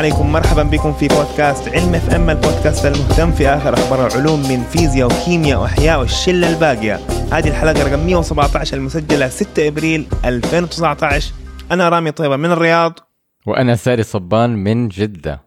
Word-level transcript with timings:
عليكم. 0.00 0.32
مرحبا 0.32 0.62
بكم 0.62 0.92
في 0.92 1.08
بودكاست 1.08 1.68
علم 1.68 1.94
اف 1.94 2.14
ام 2.14 2.30
البودكاست 2.30 2.86
المهتم 2.86 3.32
في 3.32 3.48
آخر 3.48 3.74
أخبار 3.74 4.06
العلوم 4.06 4.48
من 4.48 4.64
فيزياء 4.64 5.06
وكيمياء 5.06 5.60
وأحياء 5.60 6.00
والشلة 6.00 6.48
الباقية. 6.52 6.94
هذه 7.32 7.48
الحلقة 7.48 7.82
رقم 7.82 8.06
117 8.06 8.76
المسجلة 8.76 9.28
6 9.28 9.68
إبريل 9.68 10.06
2019 10.24 11.32
أنا 11.70 11.88
رامي 11.88 12.10
طيبة 12.10 12.36
من 12.36 12.50
الرياض. 12.50 12.98
وأنا 13.46 13.76
ساري 13.76 14.02
صبان 14.02 14.50
من 14.50 14.88
جدة. 14.88 15.40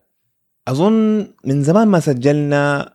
أظن 0.68 1.28
من 1.46 1.64
زمان 1.64 1.88
ما 1.88 2.00
سجلنا 2.00 2.94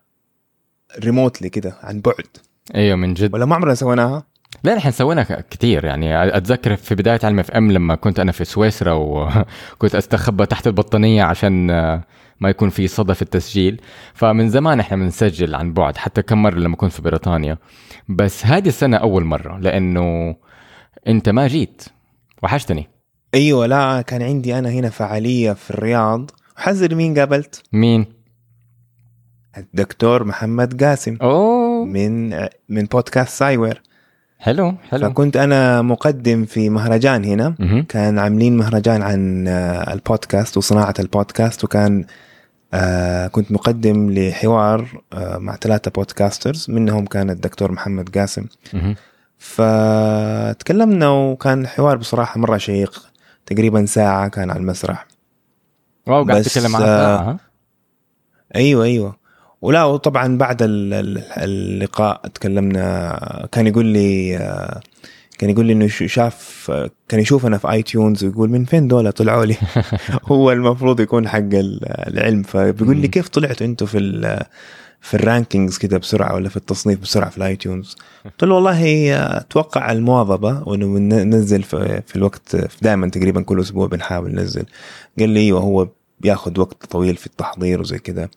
remotely 1.05 1.49
كده 1.49 1.75
عن 1.83 2.01
بعد. 2.01 2.37
أيوه 2.75 2.97
من 2.97 3.15
جد. 3.15 3.35
ولا 3.35 3.45
ما 3.45 3.57
عمرنا 3.57 3.75
سويناها؟ 3.75 4.27
لا 4.65 4.75
نحن 4.75 4.91
سوينا 4.91 5.23
كثير 5.23 5.85
يعني 5.85 6.37
أتذكر 6.37 6.77
في 6.77 6.95
بداية 6.95 7.21
علم 7.25 7.39
اف 7.39 7.51
ام 7.51 7.73
لما 7.73 7.95
كنت 7.95 8.21
أنا 8.21 8.33
في 8.33 8.45
سويسرا 8.45 8.93
وكنت 8.93 9.95
أستخبى 10.01 10.47
تحت 10.47 10.67
البطانية 10.67 11.23
عشان 11.23 11.71
ما 12.41 12.49
يكون 12.49 12.69
في 12.71 12.89
صدى 12.89 13.15
في 13.15 13.23
التسجيل. 13.23 13.81
فمن 14.15 14.51
زمان 14.51 14.81
إحنا 14.81 14.97
بنسجل 14.97 15.55
عن 15.55 15.73
بعد 15.73 15.97
حتى 15.97 16.23
كم 16.23 16.43
مرة 16.43 16.59
لما 16.59 16.77
كنت 16.77 16.93
في 16.93 17.03
بريطانيا. 17.03 17.59
بس 18.09 18.47
هذه 18.47 18.69
السنة 18.69 18.97
أول 18.97 19.25
مرة 19.25 19.59
لأنه 19.59 20.37
أنت 21.09 21.29
ما 21.29 21.47
جيت. 21.47 21.83
وحشتني. 22.43 22.89
أيوه 23.35 23.67
لا 23.67 24.03
كان 24.03 24.23
عندي 24.23 24.59
أنا 24.59 24.71
هنا 24.71 24.91
فعالية 24.91 25.53
في 25.53 25.71
الرياض. 25.71 26.31
حذر 26.57 26.95
مين 26.95 27.19
قابلت؟ 27.19 27.63
مين؟ 27.73 28.07
الدكتور 29.59 30.25
محمد 30.25 30.85
قاسم. 30.85 31.19
أوه. 31.23 31.85
من 31.85 32.31
من 32.69 32.85
بودكاست 32.85 33.39
سايوير. 33.39 33.83
حلو 34.39 34.75
حلو 34.91 35.09
فكنت 35.11 35.37
أنا 35.37 35.83
مقدم 35.83 36.45
في 36.45 36.71
مهرجان 36.71 37.25
هنا. 37.25 37.55
كان 37.89 38.19
عاملين 38.19 38.57
مهرجان 38.57 39.03
عن 39.03 39.49
آه، 39.49 39.93
البودكاست 39.93 40.57
وصناعة 40.57 40.95
البودكاست 40.99 41.65
وكان 41.65 42.05
آه 42.75 43.27
كنت 43.27 43.53
مقدم 43.53 44.11
لحوار 44.11 45.03
آه 45.13 45.39
مع 45.39 45.57
ثلاثة 45.57 45.91
بودكاسترز 45.91 46.67
منهم 46.71 47.07
كان 47.07 47.31
الدكتور 47.31 47.73
محمد 47.73 48.19
قاسم. 48.19 48.45
فتكلمنا 49.39 51.09
وكان 51.09 51.67
حوار 51.67 51.97
بصراحة 51.97 52.41
مرة 52.41 52.57
شيق 52.59 53.09
تقريبا 53.47 53.87
ساعة 53.87 54.29
كان 54.29 54.51
على 54.51 54.61
المسرح 54.61 55.07
واو 56.07 56.25
قاعد 56.25 56.43
تتكلم 56.43 56.77
عن 56.77 56.83
آه،؟ 56.83 57.39
أيوه 58.57 58.85
أيوه 58.85 59.17
ولا 59.63 59.85
وطبعا 59.85 60.39
بعد 60.39 60.63
ال- 60.63 60.95
ال- 60.95 61.23
اللقاء 61.37 62.21
تكلمنا 62.35 63.49
كان 63.53 63.67
يقول 63.67 63.87
لي 63.87 64.39
كان 65.39 65.51
يقول 65.51 65.67
لي 65.67 65.73
إنه 65.73 65.87
شاف 65.89 66.71
كان 67.09 67.21
يشوفنا 67.21 67.59
في 67.59 67.71
iTunes 67.71 68.25
ويقول 68.25 68.51
من 68.51 68.65
فين 68.65 68.89
دول 68.89 69.13
طلعوا 69.13 69.45
لي؟ 69.45 69.57
هو 70.33 70.53
المفروض 70.53 71.01
يكون 71.01 71.29
حق 71.29 71.39
ال- 71.39 71.81
العلم. 72.15 72.43
فبيقول 72.43 72.97
لي. 72.97 73.09
كيف 73.09 73.29
طلعتوا 73.29 73.67
أنتوا 73.67 73.87
في 73.87 73.99
في 75.01 75.15
ال 75.15 75.22
rankings 75.22 75.79
كده 75.79 75.99
بسرعة 75.99 76.35
ولا 76.35 76.49
في 76.49 76.57
التصنيف 76.57 77.01
بسرعة 77.01 77.31
في 77.31 77.39
ال 77.39 77.57
iTunes 77.57 77.97
قلت 78.25 78.45
له 78.45 78.55
والله 78.55 79.13
أتوقع 79.37 79.93
المواظبة 79.93 80.63
وإنه 80.69 80.87
بننزل 80.87 81.63
في, 81.63 82.03
في 82.07 82.17
الوقت 82.17 82.57
دائما 82.83 83.09
تقريبا 83.11 83.43
كل 83.43 83.61
أسبوع 83.61 83.87
بنحاول 83.87 84.35
ننزل. 84.35 84.65
قال 85.19 85.29
لي 85.29 85.41
إيوه 85.41 85.61
هو 85.61 85.89
بياخذ 86.21 86.61
وقت 86.61 86.87
طويل 86.87 87.17
في 87.17 87.27
التحضير 87.27 87.81
وزي 87.81 87.99
كده. 87.99 88.31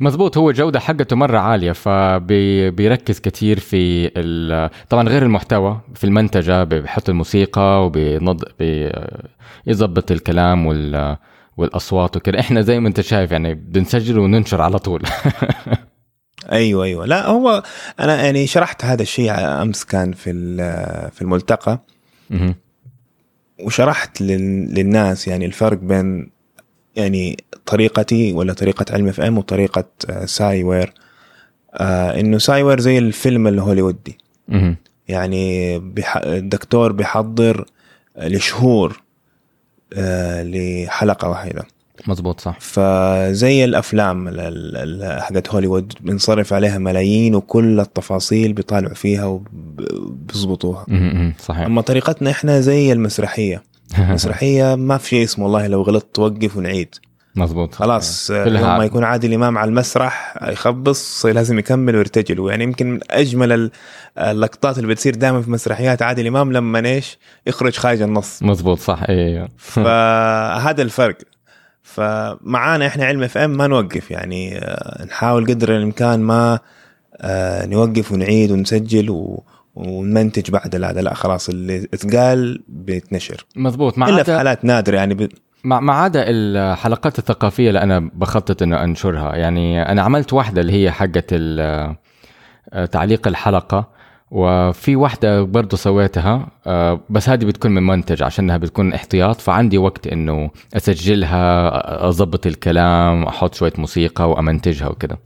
مزبوط 0.00 0.38
هو 0.38 0.50
الجودة 0.50 0.80
حقته 0.80 1.16
مرة 1.16 1.38
عالية 1.38 1.72
فبيركز 1.72 3.18
كتير 3.20 3.58
في 3.58 4.10
ال- 4.16 4.70
طبعا 4.88 5.08
غير 5.08 5.22
المحتوى 5.22 5.80
في 5.94 6.04
المنتجة 6.04 6.64
بيحط 6.64 7.08
الموسيقى 7.08 7.86
وبينض 7.86 8.44
بي- 8.58 8.92
يظبط 9.66 10.10
الكلام 10.10 10.66
وال 10.66 11.16
والأصوات 11.56 12.16
وكده. 12.16 12.40
إحنا 12.40 12.60
زي 12.60 12.80
ما 12.80 12.88
أنت 12.88 13.00
شايف 13.00 13.32
يعني 13.32 13.54
بنسجل 13.54 14.18
وننشر 14.18 14.62
على 14.62 14.78
طول. 14.78 15.02
أيوه 16.52 16.84
أيوه. 16.84 17.06
لا 17.06 17.26
هو 17.28 17.62
أنا 18.00 18.24
يعني 18.24 18.46
شرحت 18.46 18.84
هذا 18.84 19.02
الشيء 19.02 19.32
أمس 19.34 19.84
كان 19.84 20.12
في 20.12 20.30
ال- 20.30 21.10
في 21.10 21.22
الملتقى. 21.22 21.80
وشرحت 23.64 24.20
لل- 24.22 24.74
للناس 24.74 25.28
يعني 25.28 25.46
الفرق 25.46 25.78
بين 25.78 26.30
يعني 26.96 27.36
طريقتي 27.66 28.32
ولا 28.32 28.52
طريقة 28.52 28.84
علم 28.90 29.08
اف 29.08 29.20
ام 29.20 29.38
وطريقة 29.38 29.84
آه، 30.10 30.24
سايوير 30.24 30.92
آه 31.74 32.20
إنه 32.20 32.38
سايوير 32.38 32.80
زي 32.80 32.98
الفيلم 32.98 33.46
الهوليوودي. 33.46 34.18
يعني 35.08 35.78
بح... 35.78 36.16
الدكتور 36.16 36.92
بيحضر 36.92 37.64
لشهور 38.18 39.02
آه 39.92 40.42
لحلقة 40.42 41.28
واحدة. 41.28 41.64
مزبوط 42.06 42.40
صح. 42.40 42.58
فزي 42.60 43.64
الأفلام 43.64 44.28
ال- 44.28 44.40
ال- 44.40 44.76
ال- 45.02 45.22
حقت 45.22 45.48
هوليوود 45.48 45.92
بنصرف 46.00 46.52
عليها 46.52 46.78
ملايين 46.78 47.34
وكل 47.34 47.80
التفاصيل 47.80 48.52
بيطالعوا 48.52 48.94
فيها 48.94 49.24
وبيظبطوها. 49.24 50.86
صحيح. 51.38 51.64
أما 51.66 51.80
طريقتنا 51.80 52.30
إحنا 52.30 52.60
زي 52.60 52.92
المسرحية. 52.92 53.62
المسرحيه 53.98 54.74
ما 54.74 54.98
في 54.98 55.08
شيء 55.08 55.24
اسمه 55.24 55.44
والله 55.44 55.66
لو 55.66 55.82
غلطت 55.82 56.14
توقف 56.16 56.56
ونعيد. 56.56 56.94
مزبوط 57.36 57.74
خلاص 57.74 58.30
آه، 58.30 58.44
كلها 58.44 58.60
يوم 58.68 58.78
ما 58.78 58.84
يكون 58.84 59.04
عادل 59.04 59.34
إمام 59.34 59.58
على 59.58 59.68
المسرح 59.68 60.34
يخبص 60.42 61.26
لازم 61.26 61.58
يكمل 61.58 61.96
ويرتجل 61.96 62.40
ويعني 62.40 62.64
يمكن 62.64 62.90
من 62.90 63.00
أجمل 63.10 63.52
ال- 63.52 63.70
اللقطات 64.18 64.78
اللي 64.78 64.88
بتصير 64.88 65.14
دائما 65.14 65.42
في 65.42 65.50
مسرحيات 65.50 66.02
عادل 66.02 66.26
إمام 66.26 66.52
لما 66.52 66.78
إيش؟ 66.88 67.18
يخرج 67.46 67.76
خارج 67.76 68.02
النص. 68.02 68.42
مزبوط 68.42 68.78
صح. 68.78 69.00
أيوه 69.08 69.48
فهذا 69.74 70.82
الفرق. 70.82 71.16
فمعانا 71.82 72.86
إحنا 72.86 73.04
علم 73.04 73.22
اف 73.22 73.38
ام 73.38 73.50
ما 73.50 73.66
نوقف 73.66 74.10
يعني 74.10 74.58
آه، 74.58 75.04
نحاول 75.04 75.46
قدر 75.46 75.76
الإمكان 75.76 76.20
ما 76.20 76.58
آه، 77.20 77.66
نوقف 77.66 78.12
ونعيد 78.12 78.50
ونسجل 78.50 79.10
و 79.10 79.42
ونمنتج 79.76 80.50
بعد 80.50 80.84
هذا 80.84 81.00
لا 81.02 81.14
خلاص 81.14 81.48
اللي 81.48 81.88
اتقال 81.94 82.64
بيتنشر. 82.68 83.46
مزبوط 83.56 83.98
ما 83.98 84.08
إلا 84.08 84.22
في 84.22 84.36
حالات 84.36 84.64
نادرة 84.64 84.96
يعني 84.96 85.14
ب... 85.14 85.28
ما 85.64 85.80
ما 85.80 85.92
عدا 85.92 86.24
الحلقات 86.26 87.18
الثقافية 87.18 87.68
اللي 87.68 87.82
أنا 87.82 88.10
بخطط 88.14 88.62
إنه 88.62 88.84
أنشرها. 88.84 89.36
يعني 89.36 89.82
أنا 89.82 90.02
عملت 90.02 90.32
واحدة 90.32 90.60
اللي 90.60 90.72
هي 90.72 90.90
حقه 90.90 91.22
ال- 91.32 91.96
تعليق 92.90 93.28
الحلقة 93.28 93.88
وفي 94.30 94.96
واحدة 94.96 95.42
برضه 95.42 95.76
سويتها 95.76 96.48
آه، 96.66 97.00
بس 97.10 97.28
هذه 97.28 97.44
بتكون 97.44 97.70
من 97.70 97.82
منتج 97.82 98.22
عشانها 98.22 98.56
بتكون 98.56 98.92
احتياط 98.92 99.40
فعندي 99.40 99.78
وقت 99.78 100.06
إنه 100.06 100.50
أسجلها 100.74 102.08
اضبط 102.08 102.46
الكلام 102.46 103.22
أحط 103.24 103.54
شوية 103.54 103.72
موسيقى 103.78 104.30
وأمنتجها 104.30 104.88
وكده. 104.88 105.18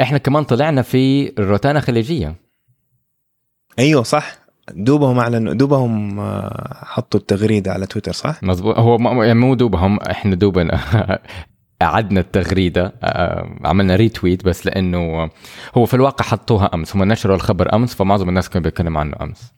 إحنا 0.00 0.18
كمان 0.18 0.44
طلعنا 0.44 0.82
في 0.82 1.32
الروتانا 1.38 1.80
خليجية. 1.80 2.34
أيوه 3.78 4.02
صح. 4.02 4.34
دوبهم 4.72 5.18
اعلنوا 5.18 5.54
دوبهم 5.54 6.20
آه، 6.20 6.84
حطوا 6.84 7.20
التغريدة 7.20 7.72
على 7.72 7.86
تويتر 7.86 8.12
صح؟ 8.12 8.42
مظبوط. 8.42 8.78
هو 8.78 9.22
يعني 9.22 9.38
مو 9.38 9.54
دوبهم 9.54 10.00
إحنا 10.00 10.34
دوبنا 10.34 10.80
أعدنا 11.82 12.20
التغريدة 12.20 12.92
آه، 13.02 13.56
عملنا 13.64 13.96
retweet 13.96 14.44
بس 14.44 14.66
لأنه 14.66 15.30
هو 15.76 15.86
في 15.86 15.94
الواقع 15.94 16.24
حطوها 16.24 16.70
أمس 16.74 16.96
هم 16.96 17.04
نشروا 17.04 17.36
الخبر 17.36 17.74
أمس 17.74 17.94
فمعظم 17.94 18.28
الناس 18.28 18.48
كانوا 18.48 18.64
بيتكلموا 18.64 19.00
عنه 19.00 19.16
أمس. 19.20 19.52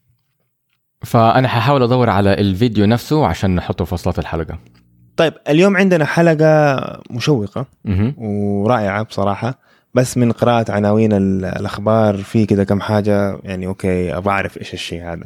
فأنا 1.04 1.48
ححاول 1.48 1.82
أدور 1.82 2.10
على 2.10 2.34
الفيديو 2.34 2.86
نفسه 2.86 3.26
عشان 3.26 3.54
نحطه 3.54 3.84
في 3.84 3.94
وصلات 3.94 4.18
الحلقة. 4.18 4.58
طيب 5.16 5.34
اليوم 5.48 5.76
عندنا 5.76 6.04
حلقة 6.04 6.76
مشوقة. 7.10 7.66
ورائعة 8.16 9.02
بصراحة. 9.02 9.69
بس 9.94 10.18
من 10.18 10.32
قراءة 10.32 10.72
عناوين 10.72 11.12
ال- 11.12 11.44
الأخبار 11.44 12.16
في 12.16 12.46
كده 12.46 12.64
كم 12.64 12.80
حاجة 12.80 13.38
يعني 13.44 13.66
okay 13.66 14.16
أبغى 14.16 14.32
أعرف 14.32 14.58
إيش 14.58 14.74
الشيء 14.74 15.02
هذا. 15.02 15.24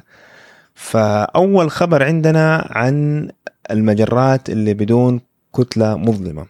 فأول 0.74 1.70
خبر 1.70 2.02
عندنا 2.02 2.68
عن 2.70 3.28
المجرات 3.70 4.50
اللي 4.50 4.74
بدون 4.74 5.20
كتلة 5.56 5.96
مظلمة. 5.96 6.46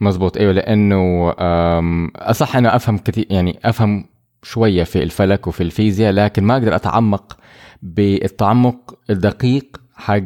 مزبوط 0.00 0.36
أيوة 0.36 0.52
لأنه 0.52 1.32
آم، 1.40 2.10
أصح 2.16 2.56
أنا 2.56 2.76
أفهم 2.76 2.98
كثير 2.98 3.26
يعني 3.30 3.58
أفهم 3.64 4.04
شوية 4.42 4.84
في 4.84 5.02
الفلك 5.02 5.46
وفي 5.46 5.62
الفيزياء 5.62 6.12
لكن 6.12 6.44
ما 6.44 6.54
أقدر 6.54 6.74
أتعمق 6.76 7.36
بالتعمق 7.82 8.98
الدقيق 9.10 9.80
حق 9.94 10.20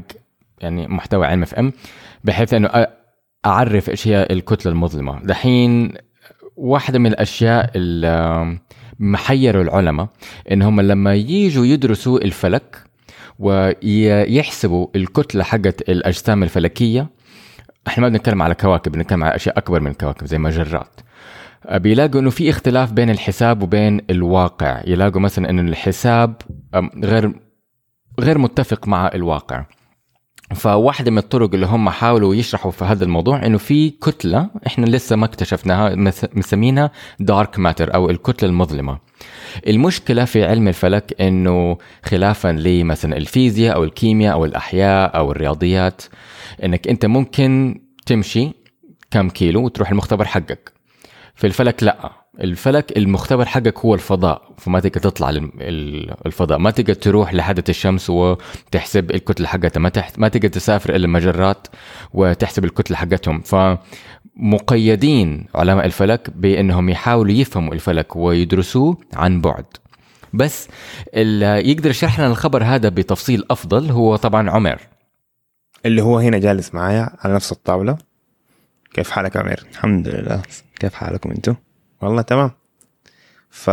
يعني 0.61 0.88
محتوى 0.88 1.26
علم 1.26 1.43
اف 1.43 1.55
إم 1.55 1.73
بحيث 2.25 2.55
أنه 2.55 2.87
أعرف 3.46 3.90
إيش 3.90 4.08
هي 4.08 4.26
الكتلة 4.31 4.73
المظلمة. 4.73 5.20
دحين 5.23 5.93
واحدة 6.56 6.99
من 6.99 7.06
الأشياء 7.06 7.70
اللي 7.76 8.58
محيروا 8.99 9.62
العلماء 9.62 10.08
إنهم 10.53 10.81
لما 10.81 11.14
يجوا 11.14 11.67
يدرسوا 11.67 12.19
الفلك 12.19 12.76
ويحسبوا 13.38 14.87
الكتلة 14.97 15.44
حقت 15.44 15.88
الأجسام 15.88 16.43
الفلكية 16.43 17.11
إحنا 17.88 18.03
ما 18.03 18.08
بنتكلم 18.08 18.43
على 18.43 18.55
كواكب 18.55 18.93
بنتكلم 18.93 19.25
على 19.25 19.37
أشياء 19.37 19.58
أكبر 19.58 19.81
من 19.81 19.91
الكواكب 19.91 20.26
زي 20.26 20.38
مجرات. 20.38 21.00
بيلاقوا 21.70 22.20
إنه 22.20 22.31
في 22.31 22.50
اختلاف 22.50 22.93
بين 22.93 23.11
الحساب 23.11 23.62
وبين 23.62 24.00
الواقع. 24.11 24.82
يلاقوا 24.87 25.20
مثلا 25.20 25.50
إنه 25.50 25.62
الحساب 25.62 26.35
غير 27.05 27.32
غير 28.20 28.38
متفق 28.38 28.88
مع 28.88 29.11
الواقع. 29.14 29.64
فواحدة 30.54 31.10
من 31.10 31.19
الطرق 31.19 31.54
اللي 31.54 31.66
هم 31.66 31.90
حاولوا 31.90 32.34
يشرحوا 32.34 32.70
في 32.70 32.84
هذا 32.84 33.04
الموضوع 33.04 33.46
إنه 33.46 33.58
في 33.58 33.90
كتلة 33.90 34.50
إحنا 34.66 34.87
لسه 34.87 35.16
ما 35.16 35.25
اكتشفناها 35.25 35.94
مس- 35.94 36.26
مسمينها 36.34 36.90
دارك 37.20 37.58
ماتر 37.58 37.94
أو 37.94 38.10
الكتلة 38.10 38.48
المظلمة. 38.48 38.98
المشكلة 39.69 40.25
في 40.25 40.44
علم 40.44 40.69
الفلك 40.69 41.20
إنه 41.20 41.78
خلافا 42.04 42.48
لمثلا 42.48 43.16
الفيزياء 43.16 43.75
أو 43.76 43.84
الكيمياء 43.84 44.32
أو 44.32 44.44
الأحياء 44.44 45.16
أو 45.16 45.31
الرياضيات 45.32 46.02
إنك 46.64 46.88
أنت 46.88 47.06
ممكن 47.06 47.81
تمشي 48.06 48.50
كم 49.10 49.28
كيلو 49.28 49.64
وتروح 49.64 49.90
المختبر 49.90 50.25
حقك. 50.25 50.72
في 51.34 51.46
الفلك 51.46 51.82
لأ 51.82 52.10
الفلك 52.41 52.97
المختبر 52.97 53.44
حقك 53.44 53.79
هو 53.79 53.94
الفضاء 53.94 54.43
فما 54.59 54.81
تقدر 54.81 55.00
تطلع 55.00 55.31
لل- 55.31 55.50
ال- 55.61 56.15
الفضاء. 56.27 56.59
ما 56.59 56.71
تقدر 56.71 56.94
تروح 56.94 57.35
لحدة 57.35 57.65
الشمس 57.69 58.11
وتحسب 58.11 59.11
الكتلة 59.11 59.47
حقتها. 59.47 59.81
ما, 59.81 59.88
تح... 59.88 60.11
ما 60.19 60.29
تقدر 60.29 60.49
تسافر 60.49 60.91
إلى 60.94 61.05
المجرات 61.05 61.67
وتحسب 62.12 62.65
الكتلة 62.65 62.97
حقتهم. 62.97 63.43
فمقيدين 64.37 65.47
علماء 65.55 65.87
الفلك 65.87 66.31
بأنهم 66.31 66.88
يحاولوا 66.88 67.33
يفهموا 67.33 67.75
الفلك 67.75 68.17
ويدرسوه 68.17 68.99
عن 69.15 69.41
بعد. 69.41 69.65
بس 70.33 70.69
اللي 71.15 71.71
يقدر 71.71 71.91
يشرح 71.91 72.19
لنا 72.21 72.29
الخبر 72.29 72.65
هذا 72.65 72.88
بتفصيل 72.88 73.44
أفضل 73.50 73.91
هو 73.91 74.17
طبعا 74.17 74.50
عمر. 74.50 74.81
اللي 75.87 76.03
هو 76.03 76.19
هنا 76.19 76.38
جالس 76.38 76.75
معايا 76.75 77.11
على 77.21 77.35
نفس 77.35 77.53
الطاولة. 77.53 77.99
كيف 78.94 79.11
حالك 79.11 79.37
عمير؟ 79.37 79.67
الحمد 79.73 80.09
لله. 80.09 80.43
كيف 80.81 80.94
حالكم 80.94 81.31
أنتم؟ 81.31 81.55
والله 82.02 82.22
تمام. 82.22 82.50
ف 83.50 83.70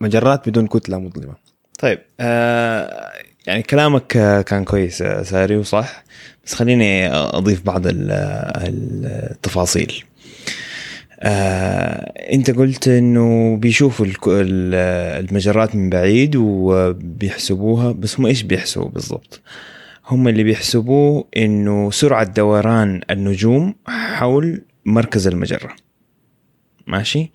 مجرات 0.00 0.48
بدون 0.48 0.66
كتلة 0.66 0.98
مظلمة. 0.98 1.34
طيب 1.78 1.98
آه 2.20 3.12
يعني 3.46 3.62
كلامك 3.62 4.16
آه، 4.16 4.42
كان 4.42 4.64
كويس 4.64 5.02
آه، 5.02 5.22
ساري 5.22 5.56
وصح. 5.56 6.04
بس 6.44 6.54
خليني 6.54 7.08
أضيف 7.12 7.62
بعض 7.62 7.86
ال- 7.86 8.10
التفاصيل. 9.30 10.04
آه 11.20 12.12
أنت 12.32 12.50
قلت 12.50 12.88
إنه 12.88 13.56
بيشوفوا 13.56 14.06
المجرات 14.26 15.74
من 15.76 15.90
بعيد 15.90 16.36
وبيحسبوها 16.36 17.92
بس 17.92 18.20
هم 18.20 18.26
إيش 18.26 18.42
بيحسبوا 18.42 18.88
بالضبط؟ 18.88 19.40
هم 20.06 20.28
اللي 20.28 20.42
بيحسبوه 20.42 21.24
إنه 21.36 21.90
سرعة 21.90 22.24
دوران 22.24 23.00
النجوم 23.10 23.74
حول 23.86 24.62
مركز 24.84 25.26
المجرة. 25.26 25.76
ماشي؟ 26.88 27.30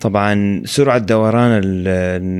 طبعا 0.00 0.62
سرعة 0.66 0.98
دوران 0.98 1.50
ال 1.64 1.88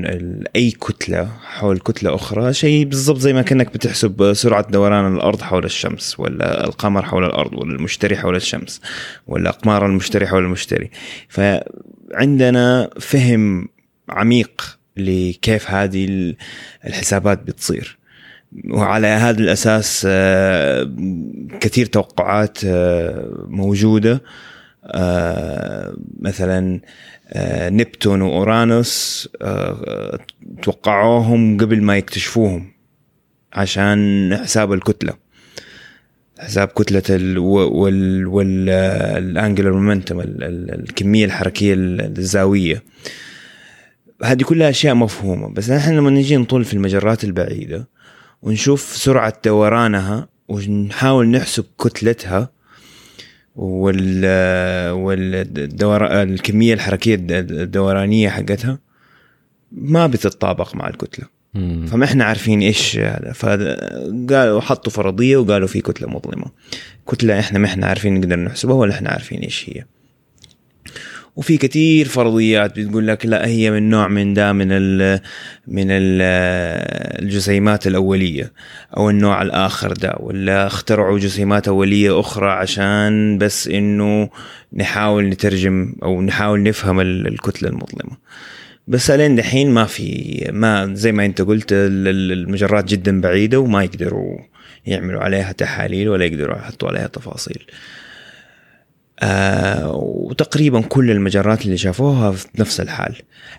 ال 0.05 0.47
أي 0.55 0.71
كتلة 0.71 1.29
حول 1.43 1.79
كتلة 1.79 2.15
أخرى 2.15 2.53
شيء 2.53 2.85
بالضبط 2.85 3.17
زي 3.17 3.33
ما 3.33 3.41
كأنك 3.41 3.73
بتحسب 3.73 4.33
سرعة 4.33 4.67
دوران 4.71 5.15
الأرض 5.15 5.41
حول 5.41 5.65
الشمس 5.65 6.19
ولا 6.19 6.65
القمر 6.65 7.05
حول 7.05 7.25
الأرض 7.25 7.53
ولا 7.53 7.75
المشتري 7.75 8.17
حول 8.17 8.35
الشمس 8.35 8.81
ولا 9.27 9.49
أقمار 9.49 9.85
المشتري 9.85 10.27
حول 10.27 10.43
المشتري. 10.43 10.89
فعندنا 11.29 12.89
فهم 12.99 13.67
عميق 14.09 14.77
لكيف 14.97 15.71
هذه 15.71 16.05
ال- 16.05 16.35
الحسابات 16.87 17.43
بتصير. 17.43 17.97
وعلى 18.69 19.07
هذا 19.07 19.39
الأساس 19.39 20.03
آه، 20.09 20.91
كثير 21.59 21.85
توقعات 21.85 22.57
آه، 22.65 23.45
موجودة. 23.47 24.11
آه، 24.13 24.21
مثلا 26.19 26.81
آه، 27.33 27.69
نبتون 27.69 28.21
وأورانوس 28.21 29.29
آه، 29.41 30.19
توقعوهم 30.61 31.57
قبل 31.57 31.81
ما 31.81 31.97
يكتشفوهم 31.97 32.71
عشان 33.53 34.37
حساب 34.43 34.73
الكتلة. 34.73 35.13
حساب 36.39 36.67
كتلة 36.67 37.03
ال 37.09 37.37
وال 37.37 38.27
وال 38.27 38.69
الانجلر 38.69 39.71
مومنتم 39.71 40.21
الكمية 40.21 41.25
الحركية 41.25 41.73
الزاوية. 41.77 42.83
هذه 44.23 44.43
كلها 44.43 44.69
أشياء 44.69 44.95
مفهومة 44.95 45.49
بس 45.53 45.69
نحن 45.69 45.97
لما 45.97 46.09
نجي 46.09 46.37
نطول 46.37 46.65
في 46.65 46.73
المجرات 46.73 47.23
البعيدة 47.23 47.87
ونشوف 48.41 48.81
سرعة 48.81 49.33
دورانها 49.45 50.27
ونحاول 50.47 51.27
نحسب 51.27 51.65
كتلتها 51.79 52.49
وال 53.55 54.25
والدور 54.91 56.05
الكمية 56.21 56.73
الحركية 56.73 57.15
الدورانية 57.29 58.29
حقتها 58.29 58.79
ما 59.71 60.07
بتتطابق 60.07 60.75
مع 60.75 60.87
الكتلة. 60.87 61.25
مم. 61.53 61.85
فما 61.85 62.05
إحنا 62.05 62.23
عارفين 62.23 62.61
إيش 62.61 62.97
هذا. 62.97 63.31
فقالوا 63.31 64.61
حطوا 64.61 64.91
فرضية 64.91 65.37
وقالوا 65.37 65.67
في 65.67 65.81
كتلة 65.81 66.09
مظلمة. 66.09 66.45
كتلة 67.11 67.39
إحنا 67.39 67.59
ما 67.59 67.65
إحنا 67.65 67.87
عارفين 67.87 68.19
نقدر 68.19 68.39
نحسبها 68.39 68.75
ولا 68.75 68.93
إحنا 68.93 69.09
عارفين 69.09 69.39
إيش 69.39 69.69
هي. 69.69 69.85
وفي 71.35 71.57
كثير 71.57 72.07
فرضيات 72.07 72.79
بتقول 72.79 73.07
لك 73.07 73.25
لا 73.25 73.45
هي 73.47 73.71
من 73.71 73.89
نوع 73.89 74.07
من 74.07 74.33
ده 74.33 74.53
من 74.53 74.67
ال 74.71 75.19
من 75.67 75.85
ال 75.91 76.21
الجسيمات 77.23 77.87
الأولية 77.87 78.51
أو 78.97 79.09
النوع 79.09 79.41
الآخر 79.41 79.91
ده 79.93 80.15
ولا 80.19 80.67
اخترعوا 80.67 81.19
جسيمات 81.19 81.67
أولية 81.67 82.19
أخرى 82.19 82.49
عشان 82.51 83.37
بس 83.37 83.67
إنه 83.67 84.29
نحاول 84.73 85.29
نترجم 85.29 85.93
أو 86.03 86.21
نحاول 86.21 86.63
نفهم 86.63 86.99
ال- 86.99 87.27
الكتلة 87.27 87.69
المظلمة. 87.69 88.17
بس 88.87 89.11
لين 89.11 89.35
دحين 89.35 89.71
ما 89.71 89.85
في 89.85 90.47
ما 90.53 90.89
زي 90.93 91.11
ما 91.11 91.25
أنت 91.25 91.41
قلت 91.41 91.71
ال- 91.73 92.07
ال- 92.07 92.31
المجرات 92.31 92.85
جدا 92.85 93.21
بعيدة 93.21 93.59
وما 93.59 93.83
يقدروا 93.83 94.37
يعملوا 94.85 95.21
عليها 95.21 95.51
تحاليل 95.51 96.09
ولا 96.09 96.25
يقدروا 96.25 96.57
يحطوا 96.57 96.89
عليها 96.89 97.07
تفاصيل. 97.07 97.65
آه 99.21 99.91
وتقريبا 99.95 100.81
كل 100.81 101.11
المجرات 101.11 101.65
اللي 101.65 101.77
شافوها 101.77 102.31
في 102.31 102.47
نفس 102.59 102.79
الحال 102.81 103.15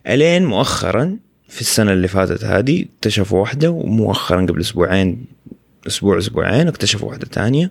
ألين 0.06 0.44
مؤخرا 0.46 1.16
في 1.48 1.60
السنة 1.60 1.92
اللي 1.92 2.08
فاتت 2.08 2.44
هذه 2.44 2.84
اكتشفوا 2.98 3.40
واحدة 3.40 3.70
ومؤخرا 3.70 4.46
قبل 4.46 4.60
أسبوعين 4.60 5.24
أسبوع 5.86 6.18
أسبوعين 6.18 6.68
اكتشفوا 6.68 7.08
واحدة 7.08 7.26
تانية 7.26 7.70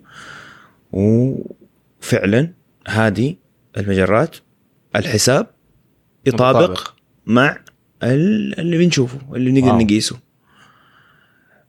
وفعلا 0.92 2.50
هذه 2.88 3.36
المجرات 3.78 4.36
الحساب 4.96 5.48
يطابق 6.26 6.60
مطابق. 6.62 6.94
مع 7.26 7.58
ال- 8.04 8.60
اللي 8.60 8.78
بنشوفه 8.78 9.18
اللي 9.36 9.62
نقدر. 9.62 9.78
نقيسه 9.78 10.18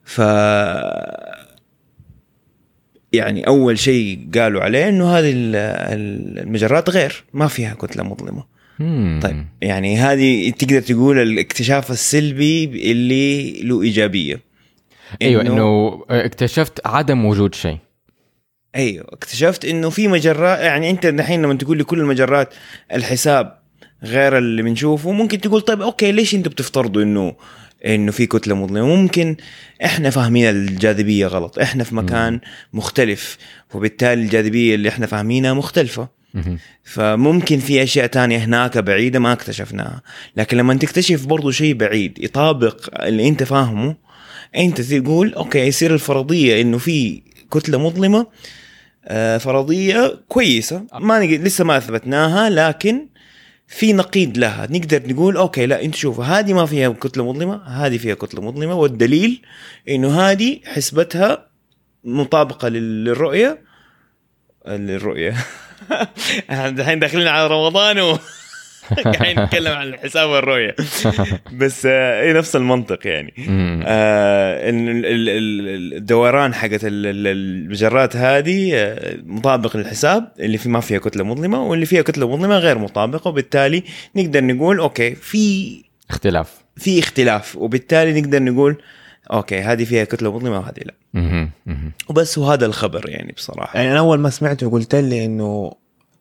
ف 0.05 0.21
يعني 3.13 3.47
أول 3.47 3.79
شيء 3.79 4.29
قالوا 4.35 4.63
عليه 4.63 4.89
إنه 4.89 5.19
هذه 5.19 5.31
ال- 5.33 5.57
ال- 5.57 6.39
المجرات 6.39 6.91
غير 6.91 7.25
ما 7.33 7.47
فيها 7.49 7.75
كتلة 7.75 8.03
مظلمة. 8.05 8.45
طيب 9.21 9.47
يعني 9.63 9.97
هذه 9.97 10.51
تقدر 10.51 10.81
تقول 10.81 11.19
الاكتشاف 11.19 11.91
السلبي 11.91 12.65
اللي 12.93 13.53
له 13.63 13.83
إيجابية. 13.83 14.41
أيوه 15.23 15.43
إنه 15.43 16.01
اكتشفت 16.11 16.87
عدم 16.87 17.25
وجود 17.25 17.55
شيء. 17.55 17.79
أيوه 18.77 19.05
اكتشفت 19.09 19.65
إنه 19.65 19.91
في 19.91 20.09
مجرات 20.09 20.59
يعني 20.59 20.91
أنت 20.91 21.07
الحين 21.07 21.43
لما 21.43 21.55
تقول 21.55 21.79
لي 21.79 21.85
كل 21.85 22.01
المجرات 22.01 22.55
الحساب 22.93 23.59
غير 24.05 24.39
اللي 24.39 24.63
بنشوفه 24.63 25.13
ممكن 25.13 25.41
تقول 25.41 25.61
طيب 25.61 25.83
أوكي 25.83 26.13
ليش 26.13 26.35
أنتوا 26.35 26.53
بتفترضوا 26.53 27.03
إنه 27.03 27.35
إنه 27.87 28.13
في 28.13 28.27
كتلة 28.27 28.55
مظلمة. 28.55 28.87
ممكن 28.97 29.37
إحنا 29.85 30.11
فاهمين 30.11 30.51
الجاذبية 30.51 31.27
غلط. 31.27 31.59
إحنا 31.59 31.85
في 31.85 31.95
مكان 31.95 32.41
مختلف 32.73 33.39
وبالتالي 33.75 34.23
الجاذبية 34.23 34.75
اللي 34.75 34.89
إحنا 34.89 35.07
فاهمينها 35.07 35.53
مختلفة. 35.53 36.09
فممكن 36.85 37.59
في 37.59 37.83
أشياء 37.83 38.07
تانية 38.07 38.39
هناك 38.39 38.79
بعيدة 38.79 39.19
ما 39.19 39.33
اكتشفناها. 39.33 40.03
لكن 40.37 40.57
لما 40.57 40.75
تكتشف 40.75 41.27
برضو 41.27 41.51
شيء 41.51 41.75
بعيد 41.75 42.19
يطابق 42.19 43.05
اللي 43.05 43.29
أنت 43.29 43.43
فاهمه 43.43 43.97
أنت 44.57 44.81
تقول 44.81 45.35
okay 45.35 45.59
يصير 45.59 45.95
الفرضية 45.95 46.61
إنه 46.61 46.79
في 46.79 47.23
كتلة 47.53 47.79
مظلمة 47.79 48.27
آه، 49.05 49.39
فرضية 49.39 50.21
كويسة. 50.29 50.87
ما 50.95 51.19
نقدر 51.19 51.45
لسه 51.45 51.65
ما 51.65 51.77
أثبتناها 51.77 52.51
لكن 52.51 53.07
في 53.73 53.93
نقيض 53.93 54.39
لها. 54.39 54.67
نقدر 54.71 55.03
نقول 55.13 55.37
okay 55.37 55.67
لا 55.67 55.85
أنت 55.85 55.95
شوفوا 55.95 56.25
هذه 56.25 56.53
ما 56.53 56.67
فيها 56.67 56.89
كتلة 56.89 57.33
مظلمة 57.33 57.63
هذه 57.67 57.99
فيها 57.99 58.15
كتلة 58.15 58.41
مظلمة 58.43 58.75
والدليل 58.75 59.43
إنه 59.89 60.21
هذه 60.21 60.61
حسبتها 60.65 61.47
مطابقة 62.05 62.69
لل- 62.69 63.05
للرؤية 63.05 63.63
للرؤية. 64.69 65.37
الحين 66.51 66.99
داخلين 66.99 67.27
على 67.29 67.47
رمضان 67.47 67.99
و 68.01 68.19
قاعدين 69.05 69.41
نتكلم 69.45 69.73
عن 69.73 69.87
الحساب 69.87 70.29
والرؤية. 70.29 70.77
بس 71.61 71.87
آه، 71.87 72.21
إيه 72.21 72.33
نفس 72.33 72.57
المنطق 72.57 73.07
يعني. 73.07 73.35
آه 73.87 74.71
إن 74.71 74.89
ال- 74.89 75.07
ال- 75.07 75.29
ال- 75.29 75.95
الدوران 75.95 76.55
حقت 76.55 76.85
ال- 76.85 77.07
ال- 77.07 77.27
المجرات 77.27 78.17
هذه 78.17 78.71
آه، 78.75 79.17
مطابق 79.27 79.77
للحساب 79.77 80.33
اللي 80.41 80.59
في 80.59 80.69
ما 80.69 80.81
فيها 80.81 80.99
كتلة 80.99 81.25
مظلمة 81.25 81.63
واللي 81.63 81.87
فيها 81.87 82.03
كتلة 82.03 82.37
مظلمة 82.37 82.59
غير 82.59 82.79
مطابقة 82.79 83.29
وبالتالي 83.29 83.83
نقدر 84.17 84.45
نقول 84.45 84.79
okay 84.79 85.15
في 85.15 85.73
اختلاف. 86.11 86.53
في 86.77 86.99
اختلاف 86.99 87.57
وبالتالي 87.57 88.21
نقدر 88.21 88.43
نقول 88.43 88.77
okay 89.33 89.59
هذه 89.61 89.85
فيها 89.85 90.05
كتلة 90.05 90.37
مظلمة 90.37 90.59
وهذه 90.59 90.81
لا. 90.85 90.95
وبس 92.09 92.39
وهذا 92.39 92.67
الخبر 92.67 93.09
يعني 93.09 93.33
بصراحة. 93.33 93.79
يعني 93.79 93.91
أنا 93.91 93.99
أول 93.99 94.19
ما 94.19 94.31
سمعته 94.31 94.71
قلت 94.71 94.95
لي 94.95 95.25
إنه 95.25 95.73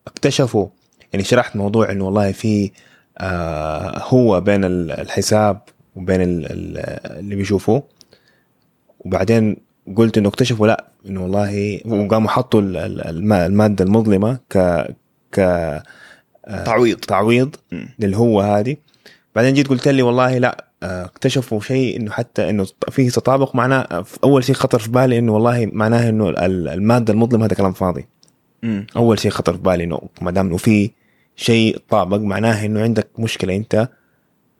اكتشفوا 0.06 0.66
يعني 1.12 1.24
شرحت 1.24 1.56
موضوع 1.56 1.90
إنه 1.92 2.04
والله 2.04 2.32
في 2.32 2.70
آه 3.18 4.02
هو 4.04 4.40
بين 4.40 4.64
ال- 4.64 4.90
الحساب 4.90 5.60
وبين 5.96 6.20
ال- 6.22 6.46
ال- 6.52 6.78
اللي 7.18 7.36
بيشوفوه. 7.36 7.82
وبعدين 9.00 9.56
قلت 9.96 10.18
إنه 10.18 10.28
اكتشفوا 10.28 10.66
لأ 10.66 10.84
إنه 11.06 11.22
والله 11.22 11.80
وقاموا 11.86 12.30
حطوا 12.30 12.60
ال- 12.60 12.76
ال- 12.76 13.00
الم- 13.08 13.32
المادة 13.32 13.84
المظلمة 13.84 14.38
ك 14.50 14.58
ك 15.32 15.38
آه، 15.38 16.64
تعويض. 16.64 16.96
تعويض 16.96 17.56
مم. 17.72 17.88
للهو 17.98 18.40
هذه. 18.40 18.76
بعدين 19.34 19.54
جيت 19.54 19.68
قلت 19.68 19.88
لي 19.88 20.02
والله 20.02 20.38
لأ 20.38 20.64
آه، 20.82 21.04
اكتشفوا 21.04 21.60
شيء 21.60 21.96
إنه 21.96 22.10
حتى 22.10 22.50
إنه 22.50 22.66
فيه 22.90 23.10
تطابق. 23.10 23.54
معناه 23.56 24.04
أول 24.24 24.44
شيء 24.44 24.54
خطر 24.54 24.78
في 24.78 24.90
بالي 24.90 25.18
إنه 25.18 25.32
والله 25.32 25.68
معناه 25.72 26.08
إنه 26.08 26.28
ال- 26.28 26.68
المادة 26.68 27.12
المظلمة 27.12 27.44
هذا 27.46 27.54
كلام 27.54 27.72
فاضي. 27.72 28.06
مم. 28.62 28.86
أول 28.96 29.18
شيء 29.18 29.30
خطر 29.30 29.52
في 29.52 29.58
بالي 29.62 29.84
إنه 29.84 30.00
ما 30.20 30.30
دام 30.30 30.46
إنه 30.46 30.56
في 30.56 30.90
شيء 31.36 31.78
طابق 31.88 32.18
معناه 32.18 32.66
إنه 32.66 32.82
عندك 32.82 33.08
مشكلة 33.18 33.56
أنت 33.56 33.88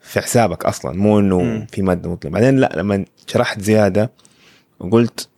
في 0.01 0.21
حسابك 0.21 0.65
أصلا 0.65 0.97
مو 0.97 1.19
إنه. 1.19 1.67
في 1.73 1.83
مادة 1.83 2.11
مظلمه 2.11 2.33
بعدين 2.35 2.57
لا 2.57 2.73
لما 2.77 3.05
شرحت 3.27 3.61
زيادة 3.61 4.13
وقلت 4.81 5.29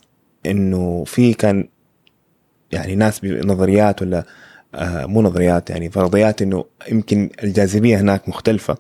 إنه 0.46 1.04
في 1.04 1.34
كان 1.34 1.68
يعني 2.72 2.94
ناس 2.94 3.20
بنظريات 3.20 4.02
ولا 4.02 4.24
آه 4.74 5.06
مو 5.06 5.22
نظريات 5.22 5.70
يعني 5.70 5.90
فرضيات 5.90 6.42
إنه 6.42 6.64
يمكن 6.90 7.30
الجاذبية 7.44 8.00
هناك 8.00 8.28
مختلفة 8.28 8.76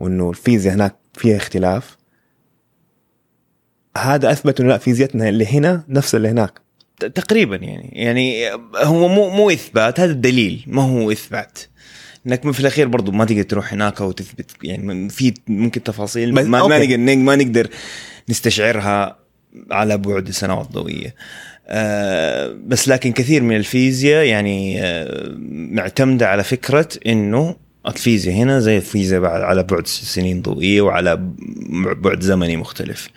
وإنه 0.00 0.30
الفيزياء 0.30 0.74
هناك 0.74 0.96
فيها 1.14 1.36
اختلاف. 1.36 1.96
هذا 3.96 4.32
أثبت 4.32 4.60
إنه 4.60 4.68
لا 4.68 4.78
فيزيتنا 4.78 5.28
اللي 5.28 5.46
هنا 5.46 5.84
نفس 5.88 6.14
اللي 6.14 6.28
هناك. 6.28 6.60
تقريبا 7.14 7.56
يعني 7.56 7.90
يعني 7.92 8.52
هو 8.76 9.08
مو 9.08 9.30
مو 9.30 9.50
إثبات 9.50 10.00
هذا 10.00 10.12
الدليل 10.12 10.64
ما 10.66 10.82
هو 10.82 11.10
إثبات. 11.10 11.58
إنك 12.26 12.50
في 12.50 12.60
الأخير 12.60 12.88
برضو 12.88 13.12
ما 13.12 13.24
تقدر 13.24 13.42
تروح 13.42 13.72
هناك 13.72 14.00
وتثبت 14.00 14.50
يعني 14.62 15.08
في 15.08 15.34
ممكن 15.48 15.82
تفاصيل 15.82 16.34
ما, 16.34 16.42
ما. 16.42 16.78
نقدر 16.78 17.16
ما 17.16 17.36
نقدر 17.36 17.68
نستشعرها 18.28 19.16
على 19.70 19.98
بعد 19.98 20.30
سنوات 20.30 20.72
ضوئية 20.72 21.14
آه 21.68 22.56
بس 22.66 22.88
لكن 22.88 23.12
كثير 23.12 23.42
من 23.42 23.56
الفيزياء 23.56 24.24
يعني 24.24 24.82
آه 24.82 25.34
معتمدة 25.50 26.28
على 26.28 26.44
فكرة 26.44 26.88
إنه 27.06 27.56
الفيزياء 27.86 28.36
هنا 28.36 28.60
زي 28.60 28.76
الفيزياء 28.76 29.20
بعد 29.20 29.40
على 29.40 29.62
بعد 29.62 29.86
سنين 29.86 30.42
ضوئية 30.42 30.80
وعلى 30.80 31.16
بعد 31.96 32.20
زمني 32.20 32.56
مختلف. 32.56 33.08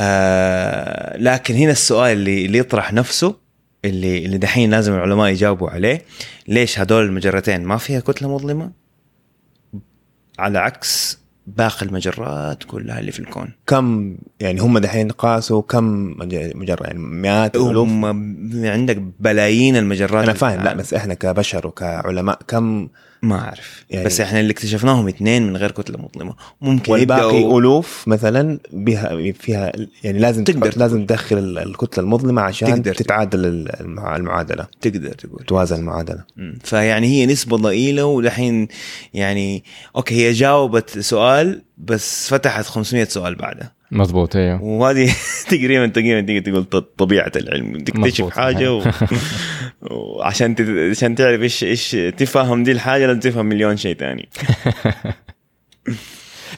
آه 0.00 1.16
لكن 1.16 1.54
هنا 1.54 1.72
السؤال 1.72 2.12
اللي, 2.12 2.46
اللي 2.46 2.58
يطرح 2.58 2.92
نفسه 2.92 3.47
اللي 3.84 4.24
اللي 4.24 4.38
دحين 4.38 4.70
لازم 4.70 4.94
العلماء 4.94 5.28
يجاوبوا 5.28 5.70
عليه. 5.70 6.02
ليش 6.48 6.78
هدول 6.78 7.04
المجرتين 7.04 7.64
ما 7.64 7.76
فيها 7.76 8.00
كتلة 8.00 8.34
مظلمة؟ 8.34 8.70
على 10.38 10.58
عكس 10.58 11.18
باقي 11.46 11.86
المجرات 11.86 12.64
كلها 12.64 12.98
اللي 12.98 13.12
في 13.12 13.18
الكون. 13.20 13.52
كم 13.66 14.16
يعني 14.40 14.60
هم 14.60 14.78
دحين 14.78 15.10
قاسوا 15.10 15.62
كم 15.62 15.84
مج- 16.18 16.56
مجرة؟ 16.56 16.84
يعني 16.86 16.98
مئات 16.98 17.56
هم 17.56 18.04
عندك 18.66 18.96
بلايين 19.20 19.76
المجرات. 19.76 20.24
أنا 20.24 20.32
فاهم 20.32 20.62
لا. 20.64 20.74
بس 20.74 20.94
إحنا 20.94 21.14
كبشر 21.14 21.66
وكعلماء 21.66 22.38
كم 22.48 22.88
ما 23.22 23.38
أعرف. 23.38 23.84
يعني- 23.90 24.04
بس 24.06 24.20
إحنا 24.20 24.40
اللي 24.40 24.50
اكتشفناهم 24.52 25.08
اثنين 25.08 25.46
من 25.46 25.56
غير 25.56 25.70
كتلة 25.70 25.98
مظلمة. 25.98 26.34
ممكن 26.60 26.92
والباقي 26.92 27.36
يبداوا 27.36 27.60
ألوف 27.60 28.04
مثلا 28.08 28.58
بها 28.72 29.32
فيها 29.32 29.72
يعني 30.04 30.18
لازم 30.18 30.44
تقدر 30.44 30.72
لازم 30.76 31.06
تدخل 31.06 31.38
ال- 31.38 31.58
الكتلة 31.58 32.04
المظلمة 32.04 32.42
عشان 32.42 32.68
تقدر 32.68 32.94
تتعادل 32.94 33.46
ال- 33.46 33.80
المع- 33.80 34.16
المعادلة. 34.16 34.66
تقدر 34.80 35.08
تقول. 35.12 35.44
توازن 35.46 35.76
المعادلة. 35.76 36.24
مم. 36.36 36.58
فيعني 36.64 37.06
هي 37.06 37.26
نسبة 37.26 37.56
ضئيلة 37.56 38.04
ودحين 38.04 38.68
يعني 39.14 39.64
أوكي 39.96 40.14
هي 40.14 40.32
جاوبت 40.32 40.98
سؤال 40.98 41.62
بس 41.78 42.28
فتحت 42.30 42.64
500 42.66 43.04
سؤال 43.04 43.34
بعدها 43.34 43.72
مزبوط 43.90 44.36
أيوه 44.36 44.62
وهذه 44.62 45.12
تقريبا 45.50 45.86
تقريبا 45.86 46.20
تقدر 46.20 46.40
تقول 46.50 46.64
ط- 46.64 46.92
طبيعة 46.98 47.32
العلم. 47.36 47.78
تكتشف 47.78 48.28
حاجة 48.30 48.72
و... 48.74 48.82
وعشان 49.82 50.54
تت... 50.54 50.68
عشان 50.90 51.14
تعرف 51.14 51.42
إيش 51.42 51.64
إيش 51.64 51.96
تفهم 52.16 52.62
دي 52.62 52.72
الحاجة 52.72 53.06
لازم 53.06 53.20
تفهم 53.20 53.46
مليون 53.46 53.76
شيء 53.76 53.96
ثاني 53.96 54.28